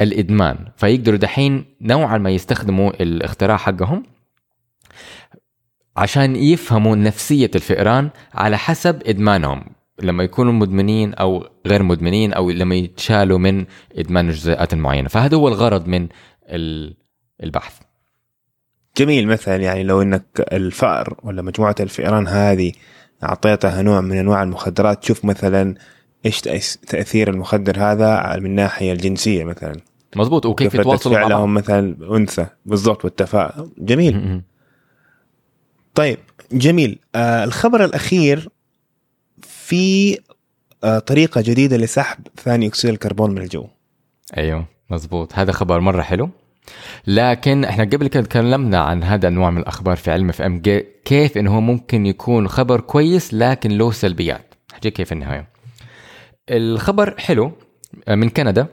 الإدمان. 0.00 0.56
فيقدروا 0.76 1.18
دحين 1.18 1.64
نوعا 1.80 2.18
ما 2.18 2.30
يستخدموا 2.30 2.90
الاختراع 3.02 3.56
حقهم 3.56 4.02
عشان 5.96 6.36
يفهموا 6.36 6.96
نفسية 6.96 7.50
الفئران 7.54 8.10
على 8.34 8.58
حسب 8.58 9.02
إدمانهم. 9.06 9.64
لما 10.02 10.24
يكونوا 10.24 10.52
مدمنين 10.52 11.14
أو 11.14 11.48
غير 11.66 11.82
مدمنين 11.82 12.32
أو 12.32 12.50
لما 12.50 12.74
يتشالوا 12.74 13.38
من 13.38 13.64
إدمان 13.98 14.28
الجزيئات 14.28 14.72
المعينه 14.72 15.08
فهذا 15.08 15.36
هو 15.36 15.48
الغرض 15.48 15.86
من 15.86 16.08
البحث. 17.42 17.89
جميل 19.00 19.26
مثلا 19.26 19.56
يعني 19.56 19.82
لو 19.82 20.02
إنك 20.02 20.46
الفأر 20.52 21.16
ولا 21.22 21.42
مجموعة 21.42 21.74
الفئران 21.80 22.28
هذه 22.28 22.72
أعطيتها 23.22 23.82
نوع 23.82 24.00
من 24.00 24.18
أنواع 24.18 24.42
المخدرات 24.42 25.02
تشوف 25.02 25.24
مثلا 25.24 25.74
إيش 26.26 26.40
تأثير 26.86 27.30
المخدر 27.30 27.78
هذا 27.78 28.36
من 28.36 28.46
الناحيه 28.46 28.92
الجنسية 28.92 29.44
مثلا. 29.44 29.76
مزبوط 30.16 30.46
وكيف 30.46 30.74
يتواصلوا 30.74 31.18
مع 31.18 31.28
بعض. 31.28 31.48
مثلا 31.48 32.16
أنثى 32.16 32.46
بالضبط 32.66 33.04
والتفاؤل 33.04 33.70
جميل. 33.78 34.42
طيب 35.94 36.18
جميل. 36.52 36.98
آه 37.14 37.44
الخبر 37.44 37.84
الأخير 37.84 38.48
في 39.42 40.18
آه 40.84 40.98
طريقة 40.98 41.40
جديدة 41.40 41.76
لسحب 41.76 42.26
ثاني 42.36 42.66
أكسيد 42.66 42.90
الكربون 42.90 43.30
من 43.30 43.38
الجو. 43.38 43.66
أيوه 44.36 44.66
مزبوط 44.90 45.34
هذا 45.34 45.52
خبر 45.52 45.80
مرة 45.80 46.02
حلو. 46.02 46.30
لكن 47.06 47.64
إحنا 47.64 47.84
قبل 47.84 48.06
كده 48.06 48.22
تكلمنا 48.22 48.78
عن 48.78 49.02
هذا 49.02 49.28
النوع 49.28 49.50
من 49.50 49.60
الأخبار 49.60 49.96
في 49.96 50.10
علم 50.10 50.28
اف 50.28 50.42
إم 50.42 50.62
كيف 51.04 51.38
إنه 51.38 51.60
ممكن 51.60 52.06
يكون 52.06 52.48
خبر 52.48 52.80
كويس 52.80 53.34
لكن 53.34 53.70
له 53.70 53.90
سلبيات. 53.90 54.54
حجي 54.72 54.90
كيف 54.90 55.12
النهاية. 55.12 55.48
الخبر 56.50 57.14
حلو 57.18 57.52
آه، 58.08 58.14
من 58.14 58.28
كندا. 58.28 58.66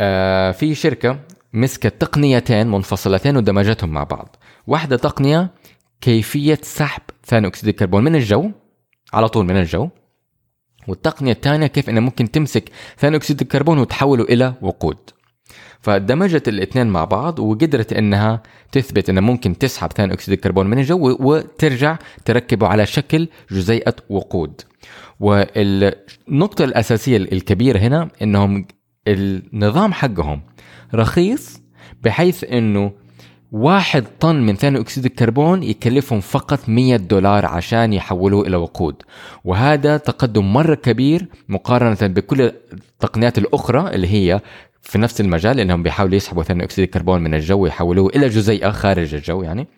آه، 0.00 0.50
في 0.50 0.74
شركة 0.74 1.18
مسكت 1.52 2.00
تقنيتين 2.00 2.66
منفصلتين 2.66 3.36
ودمجتهم 3.36 3.90
مع 3.90 4.04
بعض. 4.04 4.36
واحدة 4.66 4.96
تقنية 4.96 5.50
كيفية 6.00 6.58
سحب 6.62 7.02
ثاني 7.26 7.46
أكسيد 7.46 7.68
الكربون 7.68 8.04
من 8.04 8.14
الجو 8.14 8.50
على 9.12 9.28
طول 9.28 9.44
من 9.44 9.56
الجو. 9.56 9.88
والتقنية 10.88 11.32
الثانية 11.32 11.66
كيف 11.66 11.90
انها 11.90 12.00
ممكن 12.00 12.30
تمسك 12.30 12.64
ثاني 12.98 13.16
أكسيد 13.16 13.40
الكربون 13.40 13.78
وتحوله 13.78 14.24
إلى 14.24 14.54
وقود. 14.62 14.98
فدمجت 15.80 16.48
الاثنين 16.48 16.86
مع 16.86 17.04
بعض 17.04 17.38
وقدرت 17.38 17.92
إنها 17.92 18.42
تثبت 18.72 19.10
إنها 19.10 19.22
ممكن 19.22 19.58
تسحب 19.58 19.92
ثاني 19.92 20.12
أكسيد 20.12 20.34
الكربون 20.34 20.66
من 20.66 20.78
الجو 20.78 21.16
وترجع 21.20 21.98
تركبه 22.24 22.66
على 22.66 22.86
شكل 22.86 23.28
جزيئة 23.50 23.94
وقود. 24.08 24.60
والنقطة 25.20 26.64
الأساسية 26.64 27.16
الكبيرة 27.16 27.78
هنا 27.78 28.08
إنهم 28.22 28.66
النظام 29.08 29.92
حقهم 29.92 30.42
رخيص 30.94 31.60
بحيث 32.02 32.44
إنه 32.44 32.92
واحد 33.52 34.04
طن 34.20 34.36
من 34.36 34.56
ثاني 34.56 34.80
أكسيد 34.80 35.04
الكربون 35.04 35.62
يكلفهم 35.62 36.20
فقط 36.20 36.68
100 36.68 36.96
دولار 36.96 37.46
عشان 37.46 37.92
يحولوه 37.92 38.46
إلى 38.46 38.56
وقود. 38.56 39.02
وهذا 39.44 39.96
تقدم 39.96 40.52
مرة 40.52 40.74
كبير 40.74 41.26
مقارنة 41.48 42.14
بكل 42.14 42.40
التقنيات 42.42 43.38
الأخرى 43.38 43.94
اللي 43.94 44.06
هي 44.06 44.40
في 44.82 44.98
نفس 44.98 45.20
المجال 45.20 45.60
إنهم 45.60 45.82
بيحاولوا 45.82 46.16
يسحبوا 46.16 46.42
ثاني 46.42 46.64
أكسيد 46.64 46.84
الكربون 46.84 47.22
من 47.22 47.34
الجو 47.34 47.58
ويحولوه 47.58 48.10
إلى 48.16 48.28
جزيئه 48.28 48.70
خارج 48.70 49.14
الجو 49.14 49.42
يعني. 49.42 49.68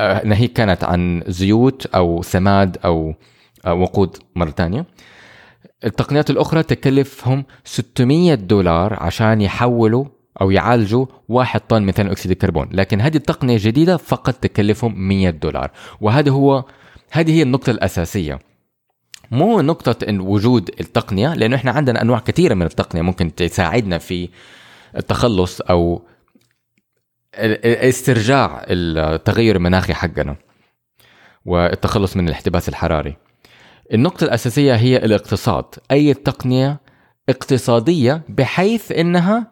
آه، 0.00 0.26
ناهيك 0.26 0.52
كانت 0.52 0.84
عن 0.84 1.22
زيوت 1.26 1.86
أو 1.86 2.22
سماد 2.22 2.78
أو 2.84 3.14
وقود 3.66 4.16
مرة 4.36 4.50
ثانية 4.50 4.86
التقنيات 5.84 6.30
الأخرى 6.30 6.62
تكلفهم 6.62 7.44
600 7.64 8.34
دولار 8.34 9.02
عشان 9.02 9.40
يحولوا 9.40 10.04
أو 10.40 10.50
يعالجوا 10.50 11.06
واحد 11.28 11.60
طن 11.60 11.82
من 11.82 11.92
ثاني 11.92 12.12
أكسيد 12.12 12.30
الكربون 12.30 12.68
لكن 12.72 13.00
هذه 13.00 13.16
التقنية 13.16 13.54
الجديدة 13.54 13.96
فقط 13.96 14.34
تكلفهم 14.34 15.08
100 15.08 15.30
دولار. 15.30 15.70
وهذا 16.00 16.30
هو 16.30 16.64
هذه 17.10 17.32
هي 17.32 17.42
النقطة 17.42 17.70
الأساسية. 17.70 18.38
مو 19.30 19.60
نقطة 19.60 20.08
إن 20.08 20.20
وجود 20.20 20.70
التقنية 20.80 21.34
لأنه 21.34 21.56
إحنا 21.56 21.70
عندنا 21.70 22.02
أنواع 22.02 22.18
كثيرة 22.18 22.54
من 22.54 22.66
التقنية 22.66 23.02
ممكن 23.02 23.34
تساعدنا 23.34 23.98
في 23.98 24.28
التخلص 24.96 25.60
أو 25.60 26.02
استرجاع 27.34 28.64
التغير 28.68 29.56
المناخي 29.56 29.94
حقنا 29.94 30.36
والتخلص 31.44 32.16
من 32.16 32.28
الاحتباس 32.28 32.68
الحراري. 32.68 33.16
النقطة 33.92 34.24
الأساسية 34.24 34.74
هي 34.74 34.96
الاقتصاد. 34.96 35.64
أي 35.90 36.14
تقنية 36.14 36.80
اقتصادية 37.28 38.22
بحيث 38.28 38.92
إنها 38.92 39.46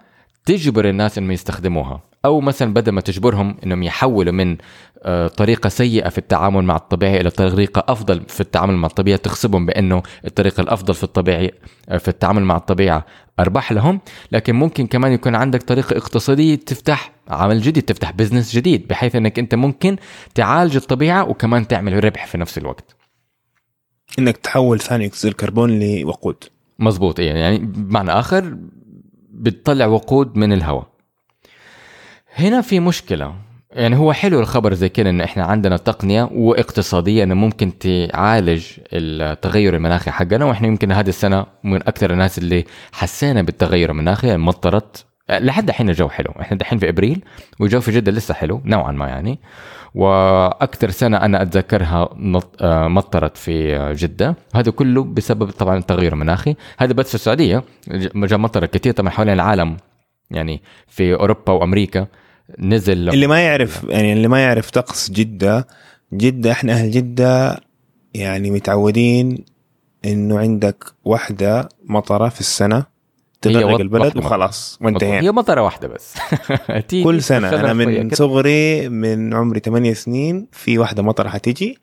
تجبر 0.45 0.89
الناس 0.89 1.19
إنهم 1.19 1.31
يستخدموها. 1.31 2.01
أو 2.27 2.41
مثلا 2.41 2.75
بدل 2.75 2.93
ما 2.93 3.01
تجبرهم 3.01 3.57
إنهم 3.65 3.83
يحولوا 3.83 4.33
من 4.33 4.57
آه، 5.03 5.29
طريقة 5.29 5.69
سيئة 5.69 6.09
في 6.09 6.19
التعامل 6.19 6.65
مع 6.65 6.77
الطبيعة 6.77 7.21
إلى 7.21 7.31
طريقة 7.31 7.85
أفضل 7.89 8.23
في 8.29 8.41
التعامل 8.41 8.75
مع 8.75 8.87
الطبيعة 8.87 9.19
تغصبهم 9.19 9.67
بأنه 9.67 10.03
الطريقة 10.25 10.61
الأفضل 10.61 10.95
في 10.95 11.05
الطبيعي 11.05 11.53
آه، 11.89 11.99
في 11.99 12.09
التعامل 12.09 12.43
مع 12.43 12.57
الطبيعة 12.57 13.07
أربح 13.41 13.73
لهم. 13.73 14.01
لكن 14.33 14.55
ممكن 14.55 14.87
كمان 14.87 15.13
يكون 15.13 15.35
عندك 15.35 15.63
طريقة 15.63 15.97
اقتصادية 15.97 16.55
تفتح 16.55 17.13
عمل 17.29 17.61
جديد 17.61 17.83
تفتح 17.83 18.13
بزنس 18.13 18.57
جديد 18.57 18.89
بحيث 18.89 19.17
أنك 19.17 19.39
أنت 19.39 19.55
ممكن 19.55 19.97
تعالج 20.35 20.77
الطبيعة 20.77 21.29
وكمان 21.29 21.69
تعمل 21.69 22.05
ربح 22.05 22.27
في 22.27 22.39
نفس 22.39 22.59
الوقت. 22.59 22.97
إنك 24.19 24.37
تحول 24.37 24.81
ثاني 24.81 25.07
أكسيد 25.07 25.31
الكربون 25.31 25.81
لوقود. 25.81 26.45
مزبوط 26.79 27.21
إيه 27.21 27.31
يعني 27.31 27.59
بمعنى 27.59 28.11
آخر 28.11 28.57
بتطلع 29.31 29.87
وقود 29.87 30.37
من 30.37 30.53
الهواء. 30.53 30.96
هنا 32.39 32.61
في 32.61 32.81
مشكلة. 32.81 33.35
يعني 33.73 33.97
هو 33.97 34.13
حلو 34.13 34.41
الخبر 34.41 34.75
زي 34.75 34.89
كده 34.89 35.11
إن 35.11 35.21
إحنا 35.21 35.45
عندنا 35.45 35.77
تقنية 35.77 36.29
واقتصادية 36.33 37.23
إنه 37.25 37.35
ممكن 37.35 37.79
تعالج 37.79 38.67
التغير 38.93 39.77
المناخي 39.77 40.11
حقنا 40.11 40.45
وإحنا 40.45 40.69
يمكن 40.69 40.93
هذه 40.93 41.09
السنة 41.09 41.47
من 41.65 41.77
أكثر 41.77 42.13
الناس 42.13 42.39
اللي 42.39 42.65
حسينا 42.93 43.43
بالتغير 43.43 43.91
المناخي 43.91 44.27
يعني 44.29 44.43
مطرت 44.43 45.05
لحد 45.31 45.69
الحين 45.69 45.89
الجو 45.89 46.09
حلو. 46.09 46.33
إحنا 46.41 46.57
دحين 46.59 46.79
في 46.79 46.89
إبريل 46.89 47.25
والجو 47.61 47.81
في 47.81 47.91
جدة 47.91 48.13
لسه 48.13 48.35
حلو 48.35 48.61
نوعا 48.65 48.93
ما 48.93 49.09
يعني. 49.09 49.39
وأكثر 49.95 50.91
سنة 50.91 51.17
أنا 51.17 51.43
أتذكرها 51.43 52.09
آه، 52.61 52.89
مطرت 52.89 53.37
في 53.37 53.95
جدة. 53.95 54.37
هذا 54.55 54.71
كله 54.71 55.05
بسبب 55.05 55.51
طبعا 55.51 55.79
التغير 55.79 56.13
المناخي. 56.13 56.57
هذا 56.79 56.93
بس 56.93 57.09
في 57.09 57.15
السعودية 57.15 57.63
جاء 58.15 58.39
مطر 58.39 58.67
كثير 58.67 58.93
طبعا 58.93 59.11
حوالين 59.11 59.35
العالم 59.35 59.77
يعني 60.31 60.63
في 60.87 61.15
أوروبا 61.15 61.53
وأمريكا. 61.53 62.07
نزل 62.59 63.09
اللي 63.09 63.27
ما 63.27 63.41
يعرف 63.41 63.85
يعني 63.85 64.13
اللي 64.13 64.29
ما 64.29 64.43
يعرف 64.43 64.71
طقس 64.71 65.11
جدة 65.11 65.67
جدة 66.13 66.53
إحنا 66.53 66.73
أهل 66.73 66.91
جدة 66.91 67.61
يعني 68.15 68.51
متعودين 68.51 69.45
إنه 70.05 70.39
عندك 70.39 70.85
واحدة 71.05 71.69
مطرة 71.85 72.29
في 72.29 72.41
السنة 72.41 72.85
تغرق 73.43 73.81
البلد 73.81 74.17
وخلاص 74.17 74.79
وانتهينا. 74.83 75.21
هي 75.21 75.33
مطرة 75.33 75.61
واحدة 75.61 75.89
بس. 75.89 76.15
كل 77.05 77.23
سنة 77.23 77.49
أنا 77.49 77.73
من 77.73 78.11
صغري 78.11 78.89
من 78.89 79.35
عمري 79.35 79.61
8 79.61 79.93
سنين 79.93 80.47
في 80.53 80.79
واحدة 80.79 81.03
مطرة 81.03 81.29
حتيجي 81.29 81.79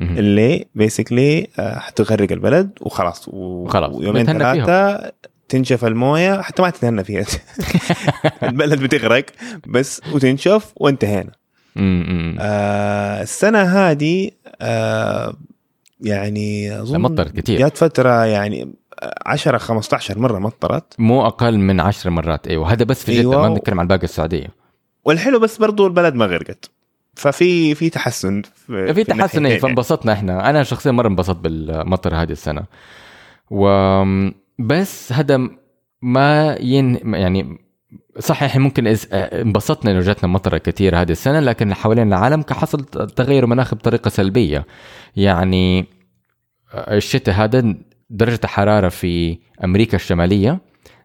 اللي 0.00 0.64
بيسكلي 0.74 1.48
آه، 1.58 1.78
حتغرق 1.78 2.32
البلد 2.32 2.70
وخلاص 2.80 3.28
وخلاص. 3.28 3.94
ويومين 3.94 4.26
ثلاثة 4.26 5.12
تنشف 5.48 5.84
الموية 5.84 6.40
حتى 6.40 6.62
ما 6.62 6.70
تتهنى 6.70 7.04
فيها. 7.04 7.24
البلد 8.42 8.82
بتغرق 8.82 9.26
بس 9.66 10.00
وتنشف 10.12 10.72
وانتهينا. 10.76 11.32
آه 12.40 13.22
السنة 13.22 13.62
هذه 13.62 14.30
آه 14.60 15.36
يعني 16.00 16.80
أظن 16.80 17.00
مطرت 17.00 17.40
كثير 17.40 17.58
جات 17.58 17.76
فترة 17.76 18.24
يعني 18.24 18.74
10 19.26 19.58
15 19.58 20.18
مرة 20.18 20.38
مطرت. 20.38 20.94
مو 20.98 21.26
أقل 21.26 21.58
من 21.58 21.80
10 21.80 22.10
مرات. 22.10 22.46
أيوه 22.46 22.72
هذا 22.72 22.84
بس 22.84 23.04
في 23.04 23.12
جدة 23.12 23.20
أيوة. 23.20 23.48
ما 23.48 23.54
بنتكلم 23.54 23.80
عن 23.80 23.86
باقي 23.86 24.04
السعودية. 24.04 24.48
والحلو 25.04 25.38
بس 25.38 25.58
برضو 25.58 25.86
البلد 25.86 26.14
ما 26.14 26.26
غرقت. 26.26 26.70
ففي 27.14 27.74
في 27.74 27.90
تحسن 27.90 28.42
في, 28.66 28.94
في 28.94 29.04
تحسن 29.04 29.46
إيه 29.46 29.58
فانبسطنا 29.58 30.12
إحنا. 30.12 30.50
أنا 30.50 30.62
شخصيا 30.62 30.92
مرة 30.92 31.08
انبسطت 31.08 31.38
بالمطر 31.38 32.14
هذه 32.14 32.32
السنة. 32.32 32.62
و 33.50 33.68
بس 34.58 35.12
هذا 35.12 35.48
ما 36.02 36.56
ين 36.60 37.14
يعني 37.14 37.58
صحيح 38.18 38.56
ممكن 38.56 38.96
إز- 38.96 39.06
انبسطنا 39.12 39.90
إنه 39.90 40.00
جاتنا 40.00 40.28
مطرة 40.28 40.58
كثير 40.58 41.00
هذه 41.00 41.10
السنة 41.12 41.40
لكن 41.40 41.74
حوالين 41.74 42.08
العالم 42.08 42.44
حصل 42.50 42.84
تغير 42.84 43.46
مناخ 43.46 43.74
بطريقة 43.74 44.08
سلبية. 44.08 44.66
يعني 45.16 45.86
الشتاء 46.74 47.34
هذا 47.34 47.74
درجة 48.10 48.40
الحراره 48.44 48.88
في 48.88 49.38
أمريكا 49.64 49.96
الشمالية 49.96 50.60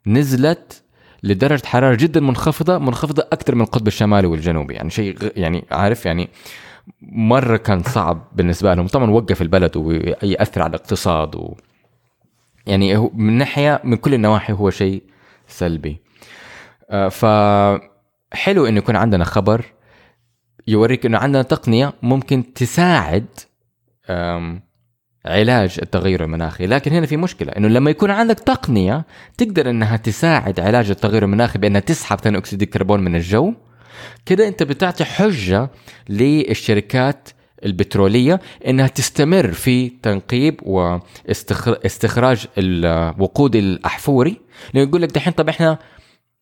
نزلت 0.08 0.84
لدرجة 1.24 1.66
حرارة 1.66 1.96
جدا 1.96 2.20
منخفضة 2.20 2.78
منخفضة 2.78 3.24
أكثر 3.32 3.56
من 3.56 3.62
القطب 3.62 3.88
الشمالي 3.88 4.28
والجنوبي. 4.28 4.74
يعني 4.74 4.90
شيء 4.90 5.16
يعني 5.36 5.66
عارف 5.72 6.06
يعني 6.06 6.30
مرة 7.02 7.58
كان 7.58 7.84
صعب 7.84 8.28
بالنسبة 8.36 8.74
لهم. 8.74 8.88
طبعا 8.88 9.10
وقف 9.12 9.42
البلد 9.42 9.78
ويأثر 9.78 10.62
على 10.62 10.70
الاقتصاد 10.70 11.36
و 11.36 11.56
يعني 12.68 12.98
هو 12.98 13.12
من 13.14 13.38
ناحية 13.38 13.82
من 13.84 13.98
كل 13.98 14.14
النواحي 14.14 14.54
هو 14.54 14.70
شيء 14.70 15.04
سلبي. 15.48 16.02
آه، 16.90 17.10
فحلو 17.10 18.66
إنه 18.66 18.78
يكون 18.78 18.96
عندنا 18.96 19.24
خبر 19.24 19.66
يوريك 20.68 21.06
إنه 21.06 21.18
عندنا 21.18 21.42
تقنية 21.44 21.94
ممكن 22.02 22.54
تساعد 22.54 23.26
علاج 25.26 25.80
التغير 25.82 26.24
المناخي. 26.24 26.66
لكن 26.66 26.92
هنا 26.92 27.06
في 27.06 27.18
مشكلة 27.18 27.52
إنه 27.52 27.68
لما 27.68 27.90
يكون 27.90 28.12
عندك 28.12 28.40
تقنية 28.40 29.06
تقدر 29.38 29.70
إنها 29.70 29.98
تساعد 29.98 30.60
علاج 30.60 30.90
التغير 30.90 31.24
المناخي 31.24 31.60
بأنها 31.60 31.82
تسحب 31.82 32.20
ثاني 32.20 32.38
أكسيد 32.38 32.62
الكربون 32.62 33.00
من 33.04 33.16
الجو 33.16 33.54
كده 34.26 34.48
أنت 34.48 34.64
بتعطي 34.64 35.06
حجة 35.06 35.70
للشركات 36.10 37.30
البترولية 37.66 38.42
إنها 38.68 38.88
تستمر 38.88 39.52
في 39.52 39.90
تنقيب 39.90 40.60
واستخراج 40.64 42.46
الوقود 42.58 43.56
الأحفوري. 43.56 44.38
لأنه 44.74 44.88
يقول 44.90 45.02
لك 45.02 45.12
دحين 45.12 45.34
طب 45.34 45.50
إحنا 45.50 45.78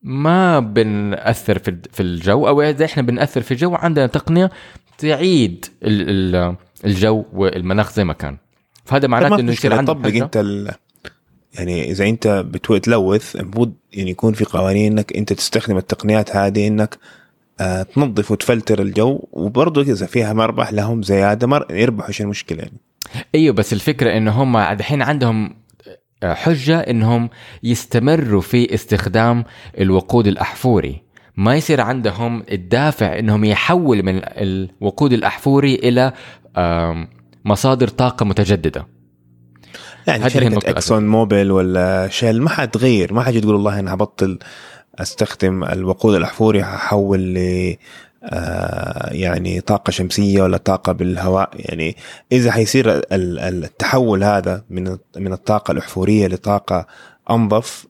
ما 0.02 0.60
بنأثر 0.60 1.60
في 1.94 2.00
الجو 2.00 2.48
أو 2.48 2.62
إذا 2.62 2.86
إحنا 2.86 3.04
بنأثر 3.04 3.42
في 3.42 3.52
الجو 3.52 3.76
عندنا 3.76 4.08
تقنية 4.08 4.50
تعيد 4.98 5.66
ال- 5.84 6.36
ال- 6.36 6.56
الجو 6.86 7.26
والمناخ 7.34 7.94
زي 7.94 8.04
ما 8.04 8.14
كان. 8.14 8.38
فهذا 8.86 9.08
معناته 9.08 9.40
إنه 9.40 9.52
يصير 9.52 9.74
عندك 9.74 9.94
طبق. 9.94 10.08
انت 10.08 10.38
ال... 10.38 10.72
يعني 11.54 11.92
إذا 11.92 12.06
أنت 12.10 12.46
بتو- 12.54 12.78
تلوث 12.78 13.36
المفروض 13.36 13.74
يعني 13.94 14.12
يكون 14.12 14.34
في 14.34 14.46
قوانين 14.46 14.92
إنك 14.92 15.18
أنت 15.18 15.34
تستخدم 15.34 15.78
التقنيات 15.78 16.36
هذه 16.36 16.68
إنك 16.68 16.98
تنظف 17.96 18.32
وتفلتر 18.32 18.82
الجو 18.82 19.28
وبرضه 19.32 19.82
إذا 19.82 20.06
فيها 20.06 20.34
مربح 20.34 20.74
لهم 20.74 21.04
زيادة 21.04 21.48
مر... 21.48 21.66
يربحوا 21.72 22.12
شو 22.12 22.24
المشكلة 22.24 22.60
يعني؟ 22.60 22.78
أيوه 23.36 23.56
بس 23.56 23.74
الفكرة 23.74 24.18
إنه 24.18 24.32
هم 24.32 24.58
الحين 24.58 25.02
عندهم 25.02 25.56
حجة 26.24 26.80
إنهم 26.80 27.30
يستمروا 27.64 28.42
في 28.42 28.74
استخدام 28.74 29.44
الوقود 29.80 30.28
الأحفوري. 30.28 31.02
ما 31.38 31.56
يصير 31.56 31.82
عندهم 31.82 32.44
الدافع 32.52 33.20
إنهم 33.20 33.46
يحول 33.46 34.04
من 34.04 34.22
الوقود 34.24 35.14
الأحفوري 35.14 35.76
إلى 35.76 36.14
مصادر 37.46 37.88
طاقة 37.88 38.26
متجددة. 38.26 38.88
يعني 40.08 40.48
النقطة 40.48 40.70
إكسون 40.70 41.08
موبيل 41.08 41.52
ولا 41.52 42.08
شيل 42.12 42.42
ما 42.42 42.50
حتغير 42.50 43.14
ما 43.14 43.24
حاجي 43.24 43.42
تقول 43.42 43.56
والله 43.56 43.80
أنا 43.80 43.94
هبطل 43.94 44.40
أستخدم 45.00 45.64
الوقود 45.64 46.16
الأحفوري 46.16 46.62
هحول 46.62 47.20
ل 47.20 47.76
آه 48.24 49.14
يعني 49.14 49.62
طاقة 49.62 49.92
شمسية 49.92 50.42
ولا 50.42 50.58
طاقة 50.58 50.92
بالهواء. 50.92 51.50
يعني 51.56 51.96
إذا 52.32 52.52
حيصير 52.52 52.92
ال- 52.98 53.14
ال- 53.14 53.64
التحول 53.64 54.24
هذا 54.24 54.64
من 54.70 54.98
من 55.18 55.34
الطاقة 55.34 55.72
الأحفورية 55.72 56.28
لطاقة 56.28 56.88
أنظف 57.30 57.86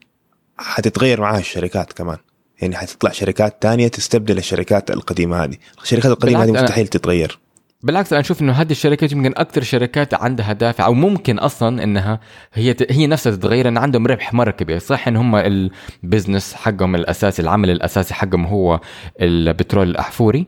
حتتغير 0.58 1.20
معها 1.20 1.38
الشركات 1.38 1.92
كمان. 1.92 2.16
يعني 2.62 2.76
حتطلع 2.76 3.10
شركات 3.10 3.62
تانية 3.62 3.88
تستبدل 3.88 4.38
الشركات 4.38 4.90
القديمة 4.90 5.44
هذه. 5.44 5.56
الشركات 5.82 6.12
القديمة 6.12 6.44
هذه 6.44 6.52
مستحيل 6.52 6.86
تتغير. 6.88 7.38
بالعكس 7.82 8.12
أنا 8.12 8.20
أشوف 8.20 8.42
إنه 8.42 8.52
هذه 8.52 8.70
الشركات 8.70 9.12
يمكن 9.12 9.32
أكثر 9.36 9.62
شركات 9.62 10.14
عندها 10.14 10.52
دافع 10.52 10.86
أو 10.86 10.94
ممكن 10.94 11.38
أصلا 11.38 11.84
إنها 11.84 12.20
هي 12.54 12.76
هي 12.90 13.06
نفسها 13.06 13.32
تتغير 13.32 13.68
إن 13.68 13.78
عندهم 13.78 14.06
ربح 14.06 14.34
مره 14.34 14.50
كبير 14.50 14.78
صح 14.78 15.08
إن 15.08 15.16
هم 15.16 15.36
البزنس 15.36 16.54
حقهم 16.54 16.94
الأساسي 16.94 17.42
العمل 17.42 17.70
الأساسي 17.70 18.14
حقهم 18.14 18.46
هو 18.46 18.80
البترول 19.20 19.90
الأحفوري. 19.90 20.46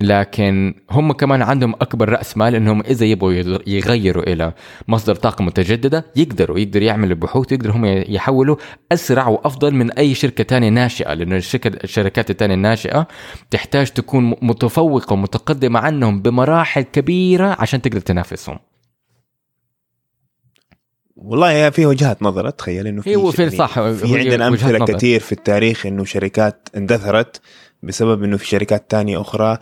لكن 0.00 0.74
هم 0.90 1.12
كمان 1.12 1.42
عندهم 1.42 1.72
أكبر 1.74 2.08
رأس 2.08 2.36
مال 2.36 2.54
إنهم 2.54 2.80
إذا 2.80 3.04
يبغوا 3.06 3.32
يغ- 3.32 3.60
يغيروا 3.68 4.22
إلى 4.32 4.52
مصدر 4.88 5.14
طاقة 5.14 5.42
متجددة 5.44 6.06
يقدروا 6.16 6.58
يقدر 6.58 6.82
يعمل 6.82 7.10
البحوث 7.10 7.52
يقدر 7.52 7.70
هم 7.70 7.84
يحولوا 8.08 8.56
أسرع 8.92 9.28
وأفضل 9.28 9.74
من 9.74 9.90
أي 9.92 10.14
شركة 10.14 10.44
تانية 10.44 10.68
ناشئة 10.68 11.14
لأنه 11.14 11.36
الشركة 11.36 11.68
الشركات 11.84 12.30
التانية 12.30 12.54
الناشئة 12.54 13.06
تحتاج 13.50 13.90
تكون 13.90 14.34
متفوقة 14.42 15.12
ومتقدمة 15.12 15.80
عنهم 15.80 16.22
بمراحل 16.22 16.82
كبيرة 16.82 17.56
عشان 17.58 17.82
تقدر 17.82 18.00
تنافسهم 18.00 18.58
والله 21.16 21.70
في 21.70 21.86
وجهات 21.86 22.22
نظر 22.22 22.48
اتخيل 22.48 22.86
إنه 22.86 23.02
في 23.02 23.10
أيوه 23.10 23.30
في 23.30 23.42
يعني 23.42 23.56
صح 23.56 23.80
في 23.80 24.18
عندنا 24.18 24.48
أمثلة. 24.48 24.84
كثير 24.84 25.20
في 25.20 25.32
التاريخ 25.32 25.86
إنه 25.86 26.04
شركات 26.04 26.68
اندثرت 26.76 27.40
بسبب 27.82 28.22
إنه 28.24 28.36
في 28.36 28.46
شركات 28.46 28.90
تانية 28.90 29.20
أخرى 29.20 29.58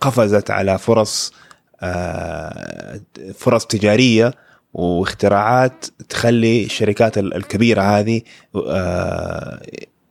قفزت 0.00 0.50
على 0.50 0.78
فرص 0.78 1.32
آه، 1.80 3.00
فرص 3.34 3.66
تجارية 3.66 4.34
واختراعات 4.74 5.84
تخلي 6.08 6.64
الشركات 6.64 7.18
ال- 7.18 7.34
الكبيرة 7.34 7.82
هذه 7.82 8.20
آه، 8.68 9.62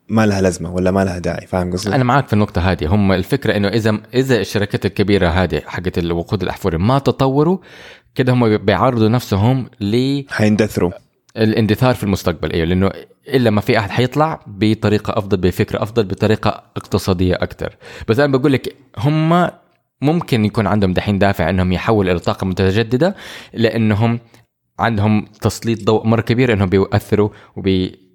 ما 0.10 0.26
لها 0.26 0.42
لازمة 0.42 0.74
ولا 0.74 0.92
ما 0.92 1.06
لها 1.06 1.20
داعي. 1.20 1.48
فاهم 1.48 1.74
قصدي؟ 1.74 1.96
أنا 1.96 2.04
معك 2.04 2.28
في 2.28 2.34
النقطة 2.34 2.72
هذه. 2.72 2.88
هم 2.88 3.12
الفكرة 3.12 3.58
إنه 3.58 3.68
إذا 3.68 4.00
إذا 4.14 4.40
الشركات 4.40 4.86
الكبيرة 4.86 5.30
هذه 5.30 5.62
حقت 5.66 5.98
الوقود 5.98 6.44
الأحفوري 6.44 6.78
ما 6.78 7.00
تطوروا 7.00 7.58
كده 8.16 8.34
هم 8.34 8.58
بيعرضوا 8.58 9.10
نفسهم 9.10 9.70
حيندثروا. 10.30 10.92
للاندثار 11.38 11.96
في 11.96 12.04
المستقبل 12.04 12.54
إيوه 12.54 12.66
لأنه 12.66 12.92
إلا 13.28 13.50
ما 13.50 13.62
في 13.62 13.80
أحد 13.80 13.90
حيطلع 13.90 14.40
بطريقة 14.48 15.18
أفضل 15.18 15.38
بفكره 15.38 15.84
أفضل 15.84 16.04
بطريقة 16.04 16.64
اقتصادية 16.78 17.36
أكثر 17.36 17.76
بس 18.08 18.20
أنا 18.20 18.38
بقول 18.38 18.54
لك 18.54 18.76
هم 18.98 19.50
ممكن 20.02 20.46
يكون 20.46 20.68
عندهم 20.68 20.94
دحين 20.94 21.20
دافع 21.20 21.50
إنهم 21.50 21.72
يحولوا 21.72 22.12
إلى 22.12 22.20
طاقة 22.20 22.46
متجددة 22.46 23.16
لأنهم 23.54 24.20
عندهم 24.80 25.26
تسليط 25.42 25.84
ضوء 25.84 26.08
مرة 26.08 26.22
كبير 26.22 26.54
إنهم 26.54 26.70
بيأثروا 26.70 27.30
وبي 27.56 28.12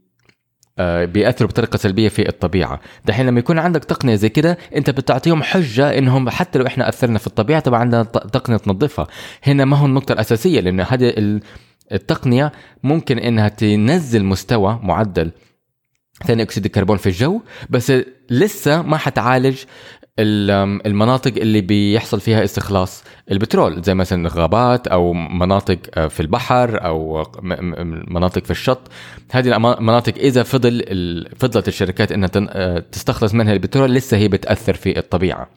آه، 0.78 1.04
بيأثروا 1.04 1.50
بطريقة 1.50 1.76
سلبية 1.76 2.08
في 2.08 2.28
الطبيعة. 2.28 2.80
دحين 3.04 3.26
لما 3.26 3.38
يكون 3.38 3.58
عندك 3.58 3.84
تقنية 3.84 4.14
زي 4.14 4.28
كده 4.28 4.58
أنت 4.76 4.90
بتعطيهم 4.90 5.42
حجة 5.42 5.98
إنهم 5.98 6.30
حتى 6.30 6.58
لو 6.58 6.66
إحنا 6.66 6.88
أثرنا 6.88 7.18
في 7.18 7.26
الطبيعة 7.26 7.60
طبعا 7.60 7.80
عندنا 7.80 8.02
تقنية 8.02 8.56
تنظفها. 8.56 9.06
هنا 9.42 9.64
ما 9.64 9.76
هو 9.76 9.86
النقطة 9.86 10.12
الأساسية 10.12 10.60
لأن 10.60 10.80
هذه 10.80 11.40
التقنية 11.92 12.52
ممكن 12.82 13.18
إنها 13.18 13.48
تنزل 13.48 14.24
مستوى 14.24 14.80
معدل 14.82 15.30
ثاني 16.26 16.42
أكسيد 16.42 16.64
الكربون 16.64 16.96
في 16.96 17.06
الجو 17.06 17.40
بس 17.70 17.92
لسه 18.30 18.82
ما 18.82 18.96
حتعالج 18.96 19.56
ال- 20.18 20.86
المناطق 20.86 21.32
اللي 21.36 21.60
بيحصل 21.60 22.20
فيها 22.20 22.44
استخلاص 22.44 23.04
البترول 23.30 23.82
زي 23.82 23.94
مثلا 23.94 24.28
غابات 24.28 24.86
أو 24.88 25.12
مناطق 25.12 26.06
في 26.08 26.20
البحر 26.20 26.84
أو 26.84 27.26
مناطق 28.08 28.44
في 28.44 28.50
الشط. 28.50 28.80
هذه 29.30 29.56
المناطق 29.56 30.14
إذا 30.16 30.42
فضل 30.42 30.84
فضلت 31.38 31.68
الشركات 31.68 32.12
إنها 32.12 32.30
آه، 32.36 32.78
تستخلص 32.92 33.34
منها 33.34 33.52
البترول 33.52 33.94
لسه 33.94 34.16
هي 34.16 34.28
بتأثر 34.28 34.74
في 34.74 34.98
الطبيعة. 34.98 35.48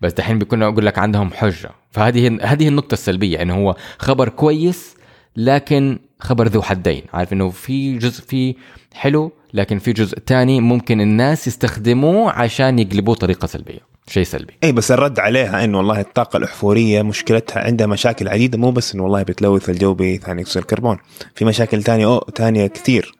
بس 0.00 0.12
دحين 0.12 0.38
بيكون 0.38 0.62
أقول 0.62 0.86
لك 0.86 0.98
عندهم 0.98 1.30
حجة. 1.30 1.70
فهذه 1.90 2.38
هذه 2.42 2.68
النقطة 2.68 2.92
السلبية 2.94 3.42
إنه 3.42 3.54
هو 3.54 3.76
خبر 3.98 4.28
كويس 4.28 4.95
لكن 5.36 5.98
خبر 6.20 6.48
ذو 6.48 6.62
حدين. 6.62 7.02
عارف 7.12 7.32
إنه 7.32 7.50
في 7.50 7.98
جزء 7.98 8.24
فيه 8.24 8.54
حلو 8.94 9.32
لكن 9.54 9.78
في 9.78 9.92
جزء 9.92 10.18
تاني 10.18 10.60
ممكن 10.60 11.00
الناس 11.00 11.46
يستخدموه 11.46 12.32
عشان 12.32 12.78
يقلبوه 12.78 13.14
طريقة 13.14 13.46
سلبية 13.46 13.80
شيء 14.08 14.22
سلبي. 14.22 14.52
اي 14.64 14.72
بس 14.72 14.90
الرد 14.90 15.18
عليها 15.18 15.64
انه 15.64 15.78
والله 15.78 16.00
الطاقة 16.00 16.36
الأحفورية 16.36 17.02
مشكلتها 17.02 17.64
عندها 17.64 17.86
مشاكل 17.86 18.28
عديدة 18.28 18.58
مو 18.58 18.70
بس 18.70 18.94
انه 18.94 19.02
والله 19.02 19.22
بتلوث 19.22 19.70
الجو 19.70 19.94
بثاني 19.94 20.42
أكسيد 20.42 20.62
الكربون. 20.62 20.98
في 21.34 21.44
مشاكل 21.44 21.82
ثانية 21.82 22.20
ثانية 22.34 22.66
كثير. 22.66 23.14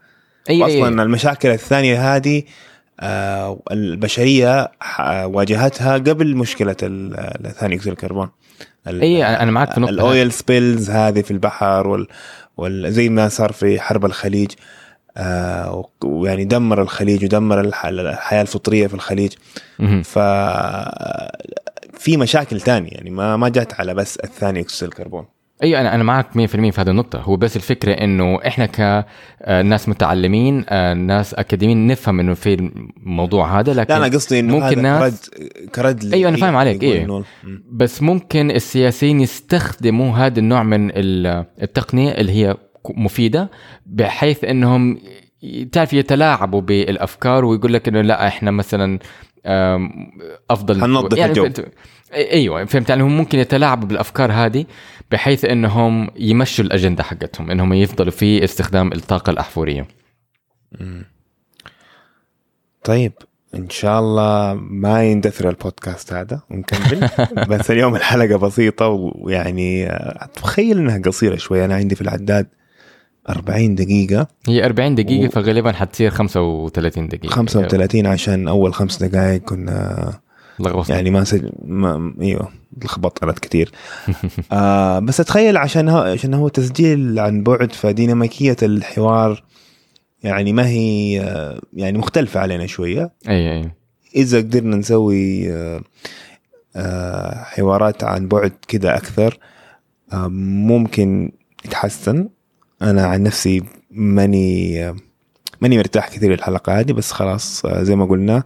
اي 0.50 0.62
أصلا 0.62 1.02
المشاكل 1.02 1.48
الثانية 1.48 2.16
هذه 2.16 2.42
البشرية 3.72 4.70
ح- 4.80 5.24
واجهتها 5.24 5.94
قبل 5.94 6.36
مشكلة 6.36 6.72
ثاني 7.58 7.74
اكسيد 7.74 7.92
الكربون 7.92 8.28
ال- 8.88 9.00
إي 9.02 9.24
أنا 9.26 9.50
معك 9.50 9.72
في 9.72 9.80
هذه. 9.80 9.88
ال 9.88 9.99
oil 9.99 10.32
spills 10.32 10.90
هذه 10.90 11.22
في 11.22 11.30
البحر 11.30 11.88
وال, 11.88 12.06
وال 12.56 12.92
زي 12.92 13.08
ما 13.08 13.28
صار 13.28 13.52
في 13.52 13.80
حرب 13.80 14.04
الخليج 14.04 14.50
آه 15.16 15.88
ويعني 16.04 16.44
دمر 16.44 16.82
الخليج 16.82 17.24
ودمر 17.24 17.60
الح- 17.60 17.86
الحياة 17.86 18.42
الفطرية 18.42 18.86
في 18.86 18.94
الخليج. 18.94 19.32
ف 20.04 20.18
في 21.98 22.16
مشاكل 22.16 22.60
تانية 22.60 22.90
يعني 22.92 23.10
ما 23.10 23.36
ما 23.36 23.48
جات 23.48 23.80
على 23.80 23.94
بس 23.94 24.16
الثاني 24.16 24.60
أكسيد 24.60 24.88
الكربون 24.88 25.24
أي 25.62 25.80
أنا 25.80 25.94
أنا 25.94 26.02
معك 26.04 26.26
100% 26.32 26.36
في 26.46 26.80
هذه 26.80 26.90
النقطة، 26.90 27.18
هو 27.20 27.36
بس 27.36 27.56
الفكرة 27.56 27.92
إنه 27.92 28.38
إحنا 28.46 28.66
كناس 28.66 29.88
متعلمين 29.88 30.64
آه، 30.68 30.94
ناس 30.94 31.34
أكاديميين 31.34 31.86
نفهم 31.86 32.20
إنه 32.20 32.34
في 32.34 32.54
الموضوع 33.02 33.60
هذا 33.60 33.74
لكن 33.74 33.94
لا 33.94 34.06
أنا 34.06 34.14
قصدي 34.16 34.40
إنه 34.40 34.58
ممكن 34.58 34.82
ناس 34.82 35.30
كرد 35.30 35.68
كرد 35.74 36.12
أيوة، 36.14 36.28
أنا 36.28 36.36
فاهم 36.36 36.56
عليك، 36.56 36.82
إيه. 36.82 37.06
إنه- 37.06 37.24
مم. 37.44 37.64
بس 37.70 38.02
ممكن 38.02 38.50
السياسيين 38.50 39.20
يستخدموا 39.20 40.16
هذا 40.16 40.38
النوع 40.38 40.62
من 40.62 40.90
ال- 40.90 41.44
التقنية 41.62 42.10
اللي 42.10 42.32
هي 42.32 42.56
مفيدة 42.90 43.50
بحيث 43.86 44.44
إنهم 44.44 44.98
تعرف 45.72 45.92
يتلاعبوا 45.92 46.60
بالأفكار 46.60 47.44
ويقول 47.44 47.72
لك 47.72 47.88
إنه 47.88 48.00
لا 48.00 48.26
إحنا 48.26 48.50
مثلا 48.50 48.98
أفضل 50.50 50.80
حننظف 50.82 51.18
الجو. 51.24 51.42
فهمت- 51.44 51.68
أيوه 52.14 52.64
فهمت 52.64 52.90
يعني 52.90 53.02
هم 53.02 53.16
ممكن 53.16 53.38
يتلاعبوا 53.38 53.88
بالأفكار 53.88 54.32
هذه 54.32 54.64
بحيث 55.10 55.44
إنهم 55.44 56.10
يمشوا 56.16 56.64
الأجندة 56.64 57.02
حقتهم 57.02 57.50
إنهم 57.50 57.72
يفضلوا 57.72 58.10
في 58.10 58.44
استخدام 58.44 58.92
الطاقة 58.92 59.30
الأحفورية. 59.30 59.86
طيب 62.84 63.12
إن 63.54 63.70
شاء 63.70 64.00
الله 64.00 64.54
ما 64.54 65.04
يندثر 65.04 65.48
البودكاست 65.48 66.12
هذا 66.12 66.40
ونكمل. 66.50 67.08
بس 67.50 67.70
اليوم 67.70 67.96
الحلقة 67.96 68.36
بسيطة 68.38 68.88
ويعني 68.88 69.86
آه، 69.86 70.24
أتخيل 70.24 70.78
إنها 70.78 70.98
قصيرة 70.98 71.36
شوية 71.36 71.64
أنا 71.64 71.74
عندي 71.74 71.94
في 71.94 72.00
العداد 72.00 72.46
40 73.28 73.74
دقيقة. 73.74 74.26
هي 74.48 74.64
40 74.64 74.94
دقيقة 74.94 75.26
و- 75.26 75.30
فغالبا 75.30 75.72
حتصير 75.72 76.10
35 76.10 77.08
دقيقة. 77.08 77.32
35 77.32 78.06
عشان 78.06 78.48
أول 78.48 78.74
خمس 78.74 79.02
دقائق 79.02 79.40
كنا 79.42 80.12
لغوصنا 80.60 80.96
يعني 80.96 81.10
ما 81.10 81.24
سج... 81.24 81.50
ما 81.64 82.14
إيوه 82.20 82.48
لخبطت 82.82 83.38
كثير 83.38 83.72
آه 84.52 84.98
بس 84.98 85.20
أتخيل 85.20 85.56
عشان 85.56 85.88
هو 85.88 85.98
عشان 85.98 86.34
هو 86.34 86.48
تسجيل 86.48 87.18
عن 87.18 87.42
بعد 87.42 87.72
فديناميكية 87.72 88.56
الحوار 88.62 89.42
يعني 90.22 90.52
ما 90.52 90.68
هي 90.68 91.20
آه، 91.20 91.60
يعني 91.72 91.98
مختلفة 91.98 92.40
علينا 92.40 92.66
شوية. 92.66 93.12
أي 93.28 93.52
أي. 93.52 93.70
إذا 94.16 94.38
قدرنا 94.38 94.76
نسوي 94.76 95.52
آه، 95.52 95.80
آه، 96.76 97.44
حوارات 97.44 98.04
عن 98.04 98.28
بعد 98.28 98.52
كذا 98.68 98.96
أكثر 98.96 99.38
آه، 100.12 100.28
ممكن 100.28 101.32
يتحسن. 101.64 102.28
أنا 102.82 103.06
عن 103.06 103.22
نفسي 103.22 103.62
ماني 103.90 104.84
آه، 104.88 104.96
ماني 105.60 105.78
مرتاح 105.78 106.08
كثير 106.08 106.34
الحلقة 106.34 106.80
هذه 106.80 106.92
بس 106.92 107.12
خلاص 107.12 107.64
آه، 107.64 107.82
زي 107.82 107.96
ما 107.96 108.04
قلنا 108.04 108.42